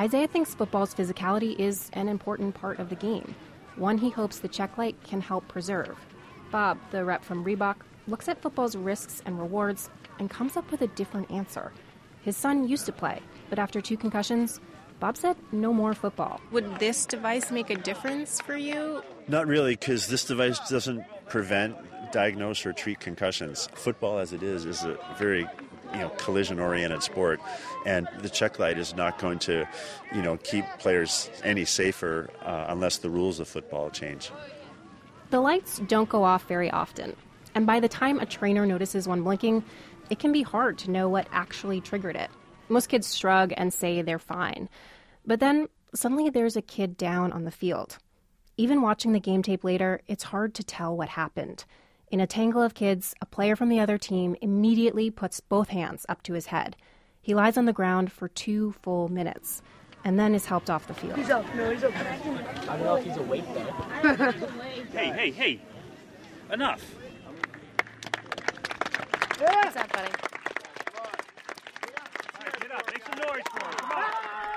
Isaiah 0.00 0.28
thinks 0.28 0.54
football's 0.54 0.94
physicality 0.94 1.58
is 1.58 1.90
an 1.92 2.08
important 2.08 2.54
part 2.54 2.78
of 2.78 2.88
the 2.88 2.94
game, 2.94 3.34
one 3.78 3.98
he 3.98 4.10
hopes 4.10 4.38
the 4.38 4.48
CheckLight 4.48 4.96
can 5.04 5.20
help 5.20 5.46
preserve. 5.48 5.96
Bob, 6.50 6.78
the 6.90 7.04
rep 7.04 7.24
from 7.24 7.44
Reebok, 7.44 7.76
looks 8.06 8.28
at 8.28 8.42
football's 8.42 8.76
risks 8.76 9.22
and 9.26 9.38
rewards 9.38 9.90
and 10.18 10.30
comes 10.30 10.56
up 10.56 10.70
with 10.70 10.82
a 10.82 10.86
different 10.88 11.30
answer. 11.30 11.72
His 12.22 12.36
son 12.36 12.66
used 12.66 12.86
to 12.86 12.92
play, 12.92 13.20
but 13.50 13.58
after 13.58 13.80
two 13.80 13.96
concussions, 13.96 14.60
Bob 15.00 15.16
said 15.16 15.36
no 15.52 15.72
more 15.72 15.94
football. 15.94 16.40
Would 16.50 16.78
this 16.78 17.06
device 17.06 17.50
make 17.50 17.70
a 17.70 17.76
difference 17.76 18.40
for 18.40 18.56
you? 18.56 19.02
Not 19.28 19.46
really, 19.46 19.74
because 19.74 20.08
this 20.08 20.24
device 20.24 20.58
doesn't 20.68 21.04
prevent, 21.28 21.76
diagnose, 22.10 22.66
or 22.66 22.72
treat 22.72 22.98
concussions. 22.98 23.68
Football, 23.74 24.18
as 24.18 24.32
it 24.32 24.42
is, 24.42 24.64
is 24.64 24.82
a 24.82 24.98
very 25.18 25.46
you 25.92 25.98
know 25.98 26.10
collision-oriented 26.10 27.02
sport, 27.02 27.40
and 27.86 28.08
the 28.18 28.28
CheckLight 28.28 28.76
is 28.76 28.94
not 28.94 29.18
going 29.18 29.38
to 29.40 29.66
you 30.14 30.22
know 30.22 30.36
keep 30.38 30.64
players 30.78 31.30
any 31.44 31.64
safer 31.64 32.30
uh, 32.42 32.66
unless 32.68 32.98
the 32.98 33.10
rules 33.10 33.40
of 33.40 33.48
football 33.48 33.90
change. 33.90 34.30
The 35.30 35.40
lights 35.40 35.80
don't 35.80 36.08
go 36.08 36.24
off 36.24 36.46
very 36.48 36.70
often, 36.70 37.14
and 37.54 37.66
by 37.66 37.80
the 37.80 37.88
time 37.88 38.18
a 38.20 38.26
trainer 38.26 38.66
notices 38.66 39.06
one 39.06 39.22
blinking, 39.22 39.64
it 40.10 40.18
can 40.18 40.32
be 40.32 40.42
hard 40.42 40.78
to 40.78 40.90
know 40.90 41.08
what 41.08 41.28
actually 41.32 41.80
triggered 41.80 42.16
it. 42.16 42.30
Most 42.68 42.88
kids 42.88 43.16
shrug 43.16 43.52
and 43.56 43.72
say 43.72 44.02
they're 44.02 44.18
fine. 44.18 44.68
But 45.26 45.40
then 45.40 45.68
suddenly 45.94 46.30
there's 46.30 46.56
a 46.56 46.62
kid 46.62 46.96
down 46.96 47.32
on 47.32 47.44
the 47.44 47.50
field. 47.50 47.98
Even 48.56 48.82
watching 48.82 49.12
the 49.12 49.20
game 49.20 49.42
tape 49.42 49.64
later, 49.64 50.00
it's 50.06 50.24
hard 50.24 50.54
to 50.54 50.64
tell 50.64 50.96
what 50.96 51.08
happened. 51.08 51.64
In 52.10 52.20
a 52.20 52.26
tangle 52.26 52.62
of 52.62 52.72
kids, 52.72 53.14
a 53.20 53.26
player 53.26 53.54
from 53.54 53.68
the 53.68 53.80
other 53.80 53.98
team 53.98 54.34
immediately 54.40 55.10
puts 55.10 55.40
both 55.40 55.68
hands 55.68 56.06
up 56.08 56.22
to 56.22 56.32
his 56.32 56.46
head. 56.46 56.74
He 57.20 57.34
lies 57.34 57.58
on 57.58 57.66
the 57.66 57.72
ground 57.72 58.10
for 58.10 58.28
two 58.28 58.72
full 58.80 59.10
minutes 59.10 59.60
and 60.04 60.18
then 60.18 60.34
is 60.34 60.46
helped 60.46 60.70
off 60.70 60.86
the 60.86 60.94
field. 60.94 61.16
He's 61.16 61.28
up. 61.28 61.44
No, 61.54 61.70
he's 61.70 61.84
up. 61.84 61.92
I 61.94 62.76
don't 62.76 62.84
know 62.84 62.94
if 62.94 63.04
he's 63.04 63.16
awake 63.18 63.44
though. 63.52 64.12
hey, 64.92 65.10
hey, 65.10 65.30
hey. 65.30 65.60
Enough. 66.50 66.82
What's 69.38 69.76
up, 69.76 69.92
buddy? 69.92 70.12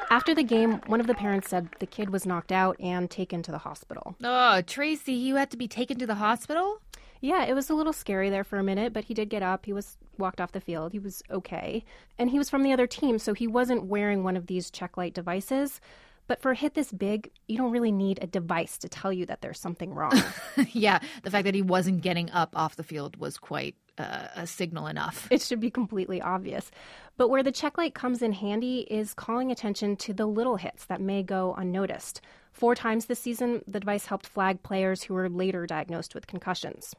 After 0.10 0.36
the 0.36 0.44
game, 0.44 0.82
one 0.88 1.00
of 1.00 1.08
the 1.08 1.14
parents 1.14 1.50
said 1.50 1.70
the 1.80 1.86
kid 1.86 2.10
was 2.10 2.26
knocked 2.26 2.52
out 2.52 2.78
and 2.80 3.10
taken 3.10 3.42
to 3.44 3.52
the 3.52 3.60
hospital. 3.60 4.16
Oh, 4.22 4.62
Tracey, 4.62 5.14
you 5.14 5.36
had 5.36 5.50
to 5.52 5.58
be 5.58 5.70
taken 5.70 5.98
to 6.00 6.06
the 6.06 6.16
hospital? 6.16 6.81
Yeah, 7.22 7.46
it 7.46 7.54
was 7.54 7.70
a 7.70 7.76
little 7.76 7.94
scary 7.94 8.32
there 8.32 8.44
for 8.44 8.58
a 8.58 8.64
minute, 8.64 8.94
but 8.94 9.06
he 9.06 9.14
did 9.14 9.30
get 9.30 9.44
up. 9.44 9.66
He 9.66 9.74
was 9.74 9.96
walked 10.18 10.42
off 10.42 10.52
the 10.52 10.60
field. 10.60 10.92
He 10.92 11.00
was 11.00 11.22
okay. 11.30 11.86
And 12.18 12.32
he 12.32 12.40
was 12.40 12.50
from 12.50 12.64
the 12.64 12.74
other 12.74 12.88
team, 12.88 13.20
so 13.20 13.34
he 13.34 13.48
wasn't 13.48 13.86
wearing 13.86 14.24
one 14.24 14.36
of 14.36 14.48
these 14.48 14.72
CheckLight 14.72 15.14
devices. 15.14 15.80
But 16.28 16.42
for 16.42 16.52
a 16.52 16.56
hit 16.56 16.74
this 16.74 16.92
big, 16.92 17.30
you 17.48 17.58
don't 17.58 17.72
really 17.72 17.92
need 17.92 18.20
a 18.22 18.28
device 18.28 18.78
to 18.80 18.90
tell 18.90 19.12
you 19.14 19.26
that 19.28 19.42
there's 19.42 19.60
something 19.60 19.94
wrong. 19.94 20.14
yeah, 20.72 21.00
the 21.24 21.30
fact 21.30 21.46
that 21.46 21.56
he 21.56 21.62
wasn't 21.62 22.02
getting 22.02 22.32
up 22.32 22.56
off 22.56 22.76
the 22.76 22.84
field 22.84 23.18
was 23.18 23.38
quite 23.38 23.76
uh, 23.98 24.28
a 24.36 24.48
signal 24.48 24.88
enough. 24.88 25.28
It 25.32 25.42
should 25.42 25.60
be 25.60 25.70
completely 25.70 26.22
obvious. 26.22 26.72
But 27.18 27.30
where 27.30 27.44
the 27.44 27.52
CheckLight 27.52 27.94
comes 27.94 28.22
in 28.22 28.32
handy 28.34 28.88
is 28.90 29.14
calling 29.14 29.52
attention 29.52 29.96
to 29.98 30.14
the 30.14 30.26
little 30.26 30.56
hits 30.56 30.86
that 30.86 31.02
may 31.02 31.22
go 31.22 31.54
unnoticed. 31.56 32.22
Four 32.52 32.76
times 32.76 33.06
this 33.06 33.20
season, 33.20 33.62
the 33.68 33.80
device 33.80 34.08
helped 34.08 34.26
flag 34.26 34.64
players 34.64 35.04
who 35.04 35.14
were 35.14 35.30
later 35.30 35.66
diagnosed 35.66 36.16
with 36.16 36.28
concussions. 36.28 36.96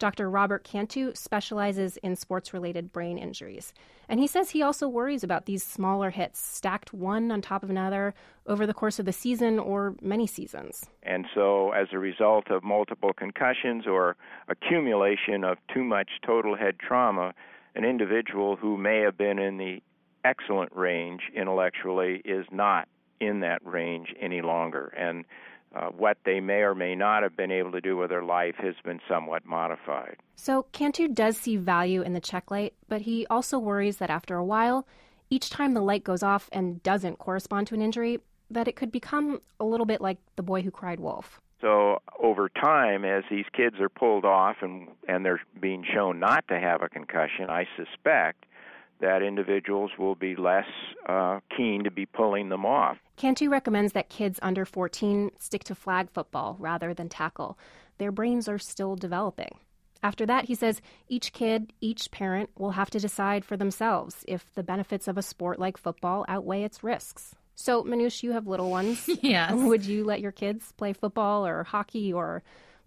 Dr. 0.00 0.30
Robert 0.30 0.64
Cantu 0.64 1.12
specializes 1.14 1.98
in 1.98 2.16
sports 2.16 2.54
related 2.54 2.90
brain 2.90 3.18
injuries. 3.18 3.74
And 4.08 4.18
he 4.18 4.26
says 4.26 4.50
he 4.50 4.62
also 4.62 4.88
worries 4.88 5.22
about 5.22 5.44
these 5.44 5.62
smaller 5.62 6.08
hits 6.08 6.40
stacked 6.40 6.94
one 6.94 7.30
on 7.30 7.42
top 7.42 7.62
of 7.62 7.68
another 7.68 8.14
over 8.46 8.66
the 8.66 8.74
course 8.74 8.98
of 8.98 9.04
the 9.04 9.12
season 9.12 9.58
or 9.58 9.94
many 10.00 10.26
seasons. 10.26 10.86
And 11.02 11.26
so, 11.34 11.72
as 11.72 11.88
a 11.92 11.98
result 11.98 12.50
of 12.50 12.64
multiple 12.64 13.12
concussions 13.12 13.86
or 13.86 14.16
accumulation 14.48 15.44
of 15.44 15.58
too 15.72 15.84
much 15.84 16.08
total 16.26 16.56
head 16.56 16.78
trauma, 16.78 17.34
an 17.76 17.84
individual 17.84 18.56
who 18.56 18.78
may 18.78 19.00
have 19.00 19.18
been 19.18 19.38
in 19.38 19.58
the 19.58 19.82
excellent 20.24 20.74
range 20.74 21.20
intellectually 21.34 22.22
is 22.24 22.46
not 22.50 22.88
in 23.20 23.40
that 23.40 23.64
range 23.66 24.14
any 24.18 24.40
longer. 24.40 24.86
And 24.96 25.26
uh, 25.74 25.88
what 25.88 26.18
they 26.24 26.40
may 26.40 26.62
or 26.62 26.74
may 26.74 26.94
not 26.94 27.22
have 27.22 27.36
been 27.36 27.50
able 27.50 27.72
to 27.72 27.80
do 27.80 27.96
with 27.96 28.10
their 28.10 28.24
life 28.24 28.56
has 28.58 28.74
been 28.84 29.00
somewhat 29.08 29.44
modified. 29.44 30.16
So, 30.34 30.66
Cantu 30.72 31.08
does 31.08 31.36
see 31.36 31.56
value 31.56 32.02
in 32.02 32.12
the 32.12 32.20
CheckLight, 32.20 32.72
but 32.88 33.02
he 33.02 33.26
also 33.28 33.58
worries 33.58 33.98
that 33.98 34.10
after 34.10 34.36
a 34.36 34.44
while, 34.44 34.86
each 35.28 35.50
time 35.50 35.74
the 35.74 35.80
light 35.80 36.02
goes 36.02 36.22
off 36.22 36.48
and 36.52 36.82
doesn't 36.82 37.18
correspond 37.18 37.68
to 37.68 37.74
an 37.74 37.82
injury, 37.82 38.18
that 38.50 38.66
it 38.66 38.74
could 38.74 38.90
become 38.90 39.40
a 39.60 39.64
little 39.64 39.86
bit 39.86 40.00
like 40.00 40.18
the 40.36 40.42
boy 40.42 40.62
who 40.62 40.70
cried 40.70 40.98
wolf. 40.98 41.40
So 41.60 42.00
over 42.18 42.48
time, 42.48 43.04
as 43.04 43.22
these 43.30 43.44
kids 43.52 43.76
are 43.80 43.90
pulled 43.90 44.24
off 44.24 44.56
and 44.62 44.88
and 45.06 45.24
they're 45.24 45.42
being 45.60 45.84
shown 45.84 46.18
not 46.18 46.48
to 46.48 46.58
have 46.58 46.82
a 46.82 46.88
concussion, 46.88 47.50
I 47.50 47.66
suspect 47.76 48.46
that 49.00 49.22
individuals 49.22 49.90
will 49.98 50.14
be 50.14 50.36
less 50.36 50.66
uh, 51.08 51.40
keen 51.56 51.84
to 51.84 51.90
be 51.90 52.06
pulling 52.06 52.48
them 52.48 52.64
off. 52.66 52.98
Cantu 53.16 53.48
recommends 53.48 53.92
that 53.92 54.08
kids 54.08 54.38
under 54.42 54.64
14 54.64 55.30
stick 55.38 55.64
to 55.64 55.74
flag 55.74 56.10
football 56.10 56.56
rather 56.58 56.94
than 56.94 57.08
tackle. 57.08 57.58
Their 57.98 58.12
brains 58.12 58.48
are 58.48 58.58
still 58.58 58.96
developing. 58.96 59.58
After 60.02 60.24
that, 60.26 60.46
he 60.46 60.54
says 60.54 60.80
each 61.08 61.32
kid, 61.32 61.72
each 61.80 62.10
parent 62.10 62.50
will 62.58 62.70
have 62.72 62.90
to 62.90 62.98
decide 62.98 63.44
for 63.44 63.56
themselves 63.56 64.24
if 64.26 64.52
the 64.54 64.62
benefits 64.62 65.06
of 65.06 65.18
a 65.18 65.22
sport 65.22 65.58
like 65.58 65.76
football 65.76 66.24
outweigh 66.28 66.62
its 66.62 66.82
risks. 66.82 67.34
So, 67.54 67.84
Manoush, 67.84 68.22
you 68.22 68.32
have 68.32 68.46
little 68.46 68.70
ones. 68.70 69.08
Yes. 69.22 69.52
Would 69.54 69.84
you 69.84 70.04
let 70.04 70.20
your 70.20 70.32
kids 70.32 70.72
play 70.78 70.94
football 70.94 71.46
or 71.46 71.64
hockey 71.64 72.10
or 72.10 72.42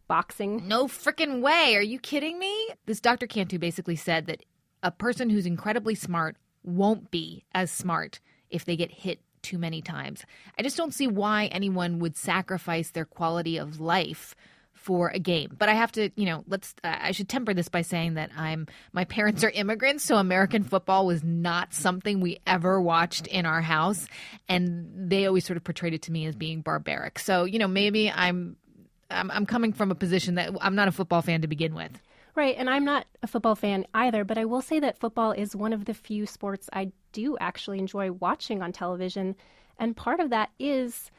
boxing? 0.08 0.67
No 0.67 0.88
freaking 0.88 1.41
way. 1.41 1.76
Are 1.76 1.82
you 1.84 1.99
kidding 1.99 2.39
me? 2.39 2.69
This 2.88 2.99
Dr. 2.99 3.28
Cantu 3.28 3.60
basically 3.60 3.95
said 3.95 4.26
that 4.26 4.43
a 4.84 4.91
person 4.91 5.30
who's 5.30 5.46
incredibly 5.46 5.96
smart 5.96 6.36
won't 6.63 7.10
be 7.10 7.46
as 7.56 7.72
smart 7.72 8.19
if 8.50 8.65
they 8.65 8.76
get 8.76 8.91
hit 8.91 9.19
too 9.41 9.58
many 9.58 9.82
times. 9.82 10.24
I 10.58 10.62
just 10.62 10.78
don't 10.78 10.93
see 10.93 11.08
why 11.08 11.48
anyone 11.48 12.00
would 12.00 12.15
sacrifice 12.15 12.91
their 12.91 13.06
quality 13.06 13.58
of 13.58 13.80
life 13.80 14.36
for 14.74 15.10
a 15.10 15.19
game. 15.19 15.56
But 15.58 15.69
I 15.69 15.74
have 15.76 15.91
to, 15.93 16.10
you 16.15 16.26
know, 16.26 16.43
let's 16.48 16.76
uh, 16.84 16.96
I 17.00 17.12
should 17.12 17.30
temper 17.30 17.54
this 17.54 17.69
by 17.69 17.84
saying 17.84 18.15
that 18.15 18.32
I'm 18.36 18.67
my 18.91 19.06
parents 19.06 19.43
are 19.43 19.50
immigrants, 19.50 20.04
so 20.04 20.17
American 20.17 20.63
football 20.63 21.06
was 21.06 21.24
not 21.24 21.74
something 21.74 22.19
we 22.19 22.39
ever 22.46 22.82
watched 22.82 23.28
in 23.28 23.46
our 23.46 23.62
house 23.62 24.08
and 24.50 25.10
they 25.10 25.26
always 25.26 25.46
sort 25.46 25.58
of 25.58 25.63
portrayed 25.63 25.93
it 25.93 26.02
to 26.04 26.12
me 26.12 26.26
as 26.26 26.36
being 26.36 26.62
barbaric. 26.62 27.19
So, 27.19 27.46
you 27.46 27.60
know, 27.60 27.67
maybe 27.67 28.12
I'm 28.12 28.58
I'm, 29.10 29.32
I'm 29.32 29.46
coming 29.46 29.74
from 29.74 29.91
a 29.91 29.96
position 29.96 30.36
that 30.36 30.52
I'm 30.60 30.76
not 30.76 30.88
a 30.88 30.91
football 30.91 31.22
fan 31.22 31.41
to 31.41 31.48
begin 31.48 31.76
with. 31.76 31.91
Right, 32.36 32.56
and 32.58 32.69
I'm 32.69 32.84
not 32.84 33.06
a 33.22 33.28
football 33.28 33.56
fan 33.56 33.86
either, 33.93 34.24
but 34.24 34.39
I 34.39 34.46
will 34.46 34.62
say 34.62 34.80
that 34.80 35.00
football 35.00 35.32
is 35.34 35.56
one 35.56 35.72
of 35.72 35.86
the 35.86 35.93
few 35.93 36.26
sports 36.26 36.67
I 36.74 36.91
do 37.12 37.38
actually 37.39 37.78
enjoy 37.78 38.12
watching 38.12 38.63
on 38.63 38.72
television, 38.72 39.36
and 39.78 39.96
part 39.96 40.19
of 40.19 40.32
that 40.32 40.50
is 40.58 41.12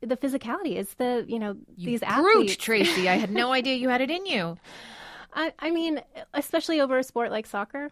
the 0.00 0.16
physicality. 0.16 0.76
Is 0.76 0.94
the 0.94 1.24
you 1.28 1.38
know 1.38 1.56
You 1.76 1.86
these 1.86 2.00
brute, 2.00 2.10
athletes, 2.10 2.56
Tracey. 2.56 3.08
I 3.08 3.16
had 3.16 3.30
no 3.30 3.52
idea 3.58 3.74
you 3.74 3.90
had 3.90 4.00
it 4.00 4.10
in 4.10 4.24
you. 4.24 4.56
I, 5.34 5.52
I 5.58 5.70
mean, 5.70 6.00
especially 6.34 6.80
over 6.80 6.98
a 6.98 7.02
sport 7.02 7.30
like 7.30 7.46
soccer, 7.46 7.90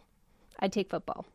I'd 0.58 0.72
take 0.72 0.90
football. 0.90 1.26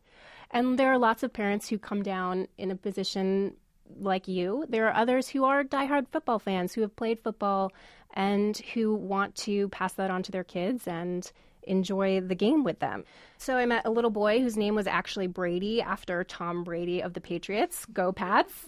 And 0.52 0.78
there 0.78 0.92
are 0.92 0.98
lots 0.98 1.24
of 1.24 1.34
parents 1.34 1.70
who 1.70 1.78
come 1.78 2.04
down 2.04 2.48
in 2.58 2.72
a 2.72 2.76
position 2.76 3.56
like 4.00 4.28
you. 4.28 4.66
There 4.70 4.88
are 4.88 4.96
others 4.96 5.30
who 5.30 5.44
are 5.46 5.64
diehard 5.64 6.08
football 6.12 6.40
fans 6.40 6.74
who 6.74 6.82
have 6.82 6.96
played 6.96 7.20
football 7.20 7.72
and 8.16 8.58
who 8.74 8.96
want 8.96 9.36
to 9.36 9.70
pass 9.70 9.94
that 9.94 10.12
on 10.12 10.24
to 10.24 10.32
their 10.32 10.44
kids 10.44 10.88
and 10.88 11.32
enjoy 11.64 12.22
the 12.22 12.36
game 12.36 12.64
with 12.64 12.80
them. 12.80 13.04
So 13.38 13.58
I 13.58 13.66
met 13.66 13.86
a 13.86 13.92
little 13.92 14.12
boy 14.12 14.42
whose 14.42 14.58
name 14.58 14.76
was 14.76 14.88
actually 14.88 15.28
Brady 15.28 15.82
after 15.82 16.24
Tom 16.24 16.64
Brady 16.64 17.02
of 17.02 17.14
the 17.14 17.22
Patriots. 17.22 17.86
Go 17.86 18.12
Pats. 18.12 18.68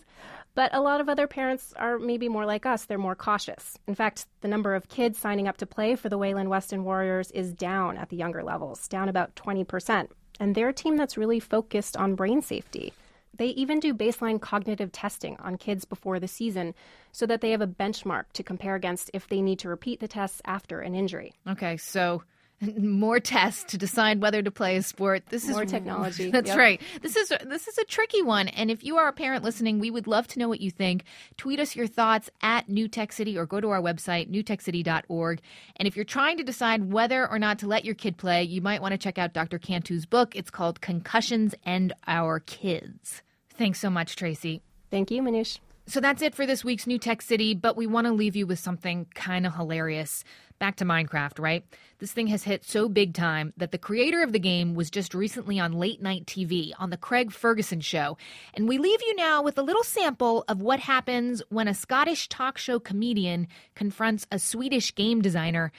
But 0.55 0.73
a 0.73 0.81
lot 0.81 1.01
of 1.01 1.07
other 1.07 1.27
parents 1.27 1.71
are 1.77 1.99
maybe 1.99 2.27
more 2.27 2.45
like 2.45 2.65
us. 2.65 2.85
They're 2.85 2.97
more 2.97 3.15
cautious. 3.15 3.77
In 3.87 3.93
fact, 3.93 4.25
the 4.41 4.47
number 4.47 4.73
of 4.73 4.89
kids 4.89 5.19
signing 5.19 5.47
up 5.47 5.57
to 5.57 5.67
play 5.67 5.95
for 5.95 6.09
the 6.09 6.17
Wayland 6.17 6.49
Weston 6.49 6.83
Warriors 6.83 7.29
is 7.29 7.53
down 7.53 7.95
at 7.95 8.09
the 8.09 8.17
younger 8.17 8.43
levels, 8.43 8.87
down 8.87 9.07
about 9.07 9.35
20%. 9.35 10.07
And 10.39 10.55
they're 10.55 10.69
a 10.69 10.73
team 10.73 10.97
that's 10.97 11.17
really 11.17 11.39
focused 11.39 11.95
on 11.95 12.15
brain 12.15 12.41
safety. 12.41 12.91
They 13.37 13.47
even 13.47 13.79
do 13.79 13.93
baseline 13.93 14.41
cognitive 14.41 14.91
testing 14.91 15.37
on 15.39 15.57
kids 15.57 15.85
before 15.85 16.19
the 16.19 16.27
season 16.27 16.73
so 17.11 17.25
that 17.25 17.41
they 17.41 17.51
have 17.51 17.61
a 17.61 17.67
benchmark 17.67 18.25
to 18.33 18.43
compare 18.43 18.75
against 18.75 19.11
if 19.13 19.27
they 19.29 19.41
need 19.41 19.59
to 19.59 19.69
repeat 19.69 19.99
the 19.99 20.07
tests 20.07 20.41
after 20.45 20.81
an 20.81 20.95
injury. 20.95 21.33
Okay, 21.47 21.77
so 21.77 22.23
more 22.77 23.19
tests 23.19 23.63
to 23.65 23.77
decide 23.77 24.19
whether 24.19 24.41
to 24.41 24.49
play 24.49 24.77
a 24.77 24.81
sport. 24.81 25.23
This 25.29 25.47
More 25.47 25.63
is 25.63 25.69
technology. 25.71 26.31
That's 26.31 26.47
Yep. 26.49 26.57
right. 26.57 26.81
This 27.01 27.15
is 27.15 27.31
this 27.45 27.67
is 27.67 27.77
a 27.77 27.83
tricky 27.85 28.23
one, 28.23 28.47
and 28.47 28.71
if 28.71 28.83
you 28.83 28.97
are 28.97 29.07
a 29.07 29.13
parent 29.13 29.43
listening, 29.43 29.77
we 29.79 29.91
would 29.91 30.07
love 30.07 30.27
to 30.29 30.39
know 30.39 30.49
what 30.49 30.59
you 30.59 30.71
think. 30.71 31.03
Tweet 31.37 31.59
us 31.59 31.75
your 31.75 31.85
thoughts 31.85 32.31
at 32.41 32.67
New 32.67 32.87
Tech 32.87 33.11
City 33.11 33.37
or 33.37 33.45
go 33.45 33.61
to 33.61 33.69
our 33.69 33.81
website 33.81 34.31
newtechcity.org. 34.31 35.39
And 35.75 35.87
if 35.87 35.95
you're 35.95 36.05
trying 36.05 36.37
to 36.37 36.43
decide 36.43 36.91
whether 36.91 37.29
or 37.29 37.37
not 37.37 37.59
to 37.59 37.67
let 37.67 37.85
your 37.85 37.95
kid 37.95 38.17
play, 38.17 38.43
you 38.43 38.61
might 38.61 38.81
want 38.81 38.93
to 38.93 38.97
check 38.97 39.19
out 39.19 39.33
Dr. 39.33 39.59
Cantu's 39.59 40.07
book. 40.07 40.35
It's 40.35 40.49
called 40.49 40.81
Concussions 40.81 41.53
and 41.63 41.93
Our 42.07 42.39
Kids. 42.39 43.21
Thanks 43.57 43.79
so 43.79 43.89
much, 43.89 44.15
Tracey. 44.15 44.61
Thank 44.91 45.11
you, 45.11 45.21
Manoush. 45.21 45.59
So 45.89 46.01
that's 46.01 46.21
it 46.21 46.35
for 46.35 46.45
this 46.45 46.65
week's 46.65 46.85
New 46.85 46.99
Tech 46.99 47.21
City, 47.21 47.53
but 47.53 47.77
we 47.77 47.87
want 47.87 48.07
to 48.07 48.13
leave 48.13 48.35
you 48.35 48.45
with 48.45 48.59
something 48.59 49.07
kind 49.15 49.47
of 49.47 49.55
hilarious. 49.55 50.25
Back 50.59 50.75
to 50.77 50.85
Minecraft, 50.85 51.39
right? 51.39 51.63
This 51.99 52.11
thing 52.11 52.27
has 52.27 52.43
hit 52.43 52.65
so 52.65 52.89
big 52.89 53.13
time 53.13 53.53
that 53.55 53.71
the 53.71 53.77
creator 53.77 54.21
of 54.21 54.33
the 54.33 54.39
game 54.39 54.75
was 54.75 54.91
just 54.91 55.13
recently 55.13 55.59
on 55.59 55.71
late 55.71 56.01
night 56.01 56.25
TV 56.25 56.73
on 56.77 56.89
The 56.89 56.97
Craig 56.97 57.31
Ferguson 57.31 57.79
Show. 57.79 58.17
And 58.53 58.67
we 58.67 58.77
leave 58.77 59.01
you 59.01 59.15
now 59.15 59.41
with 59.41 59.57
a 59.57 59.63
little 59.63 59.83
sample 59.83 60.43
of 60.49 60.61
what 60.61 60.81
happens 60.81 61.41
when 61.49 61.69
a 61.69 61.73
Scottish 61.73 62.27
talk 62.27 62.57
show 62.57 62.79
comedian 62.79 63.47
confronts 63.73 64.27
a 64.29 64.39
Swedish 64.39 64.93
game 64.93 65.21
designer, 65.21 65.71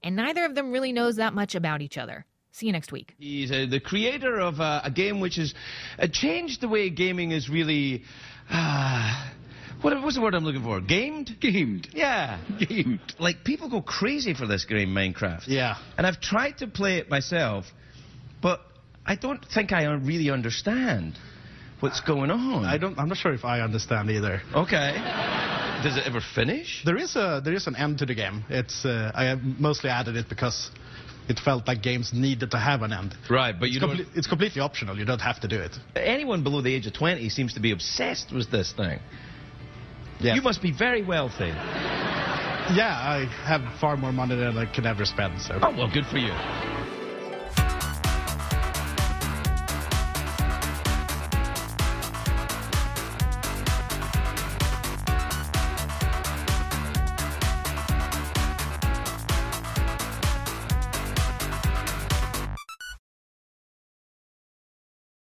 and 0.00 0.14
neither 0.14 0.44
of 0.44 0.54
them 0.54 0.70
really 0.70 0.92
knows 0.92 1.16
that 1.16 1.34
much 1.34 1.56
about 1.56 1.82
each 1.82 1.98
other. 1.98 2.24
See 2.56 2.64
you 2.64 2.72
next 2.72 2.90
week. 2.90 3.14
He's 3.18 3.52
uh, 3.52 3.66
the 3.68 3.80
creator 3.80 4.40
of 4.40 4.60
uh, 4.60 4.80
a 4.82 4.90
game 4.90 5.20
which 5.20 5.36
has 5.36 5.52
uh, 5.98 6.06
changed 6.10 6.62
the 6.62 6.68
way 6.68 6.88
gaming 6.88 7.32
is 7.32 7.50
really. 7.50 8.02
Uh, 8.50 9.30
what, 9.82 9.92
what's 10.02 10.16
the 10.16 10.22
word 10.22 10.34
I'm 10.34 10.42
looking 10.42 10.62
for? 10.62 10.80
Gamed? 10.80 11.36
Gamed. 11.38 11.88
Yeah. 11.92 12.40
Gamed. 12.58 13.14
Like, 13.18 13.44
people 13.44 13.68
go 13.68 13.82
crazy 13.82 14.32
for 14.32 14.46
this 14.46 14.64
game, 14.64 14.88
Minecraft. 14.88 15.42
Yeah. 15.48 15.76
And 15.98 16.06
I've 16.06 16.18
tried 16.18 16.56
to 16.58 16.66
play 16.66 16.96
it 16.96 17.10
myself, 17.10 17.66
but 18.40 18.62
I 19.04 19.16
don't 19.16 19.44
think 19.44 19.72
I 19.72 19.84
really 19.92 20.30
understand 20.30 21.18
what's 21.80 22.00
going 22.00 22.30
on. 22.30 22.64
I 22.64 22.78
don't. 22.78 22.98
I'm 22.98 23.08
not 23.08 23.18
sure 23.18 23.34
if 23.34 23.44
I 23.44 23.60
understand 23.60 24.08
either. 24.08 24.40
Okay. 24.54 24.94
Does 25.82 25.98
it 25.98 26.04
ever 26.06 26.22
finish? 26.34 26.82
There 26.86 26.96
is 26.96 27.16
a 27.16 27.42
there 27.44 27.52
is 27.52 27.66
an 27.66 27.76
end 27.76 27.98
to 27.98 28.06
the 28.06 28.14
game. 28.14 28.44
It's 28.48 28.86
uh, 28.86 29.12
I 29.14 29.24
have 29.24 29.42
mostly 29.42 29.90
added 29.90 30.16
it 30.16 30.30
because 30.30 30.70
it 31.28 31.40
felt 31.44 31.66
like 31.66 31.82
games 31.82 32.12
needed 32.12 32.50
to 32.52 32.58
have 32.58 32.82
an 32.82 32.92
end. 32.92 33.14
Right, 33.28 33.54
but 33.58 33.70
you 33.70 33.80
it's, 33.82 33.84
comple- 33.84 34.16
it's 34.16 34.26
completely 34.26 34.60
optional. 34.60 34.98
You 34.98 35.04
don't 35.04 35.20
have 35.20 35.40
to 35.40 35.48
do 35.48 35.60
it. 35.60 35.76
Anyone 35.94 36.42
below 36.42 36.62
the 36.62 36.74
age 36.74 36.86
of 36.86 36.94
20 36.94 37.28
seems 37.28 37.54
to 37.54 37.60
be 37.60 37.72
obsessed 37.72 38.32
with 38.32 38.50
this 38.50 38.72
thing. 38.76 39.00
Yeah. 40.20 40.34
You 40.34 40.42
must 40.42 40.62
be 40.62 40.72
very 40.72 41.02
wealthy. 41.02 41.52
Yeah, 42.74 42.88
I 42.88 43.26
have 43.44 43.60
far 43.80 43.96
more 43.96 44.12
money 44.12 44.34
than 44.34 44.56
I 44.56 44.66
can 44.72 44.86
ever 44.86 45.04
spend. 45.04 45.40
So. 45.40 45.58
Oh, 45.62 45.70
well, 45.76 45.90
good 45.92 46.06
for 46.06 46.18
you. 46.18 46.32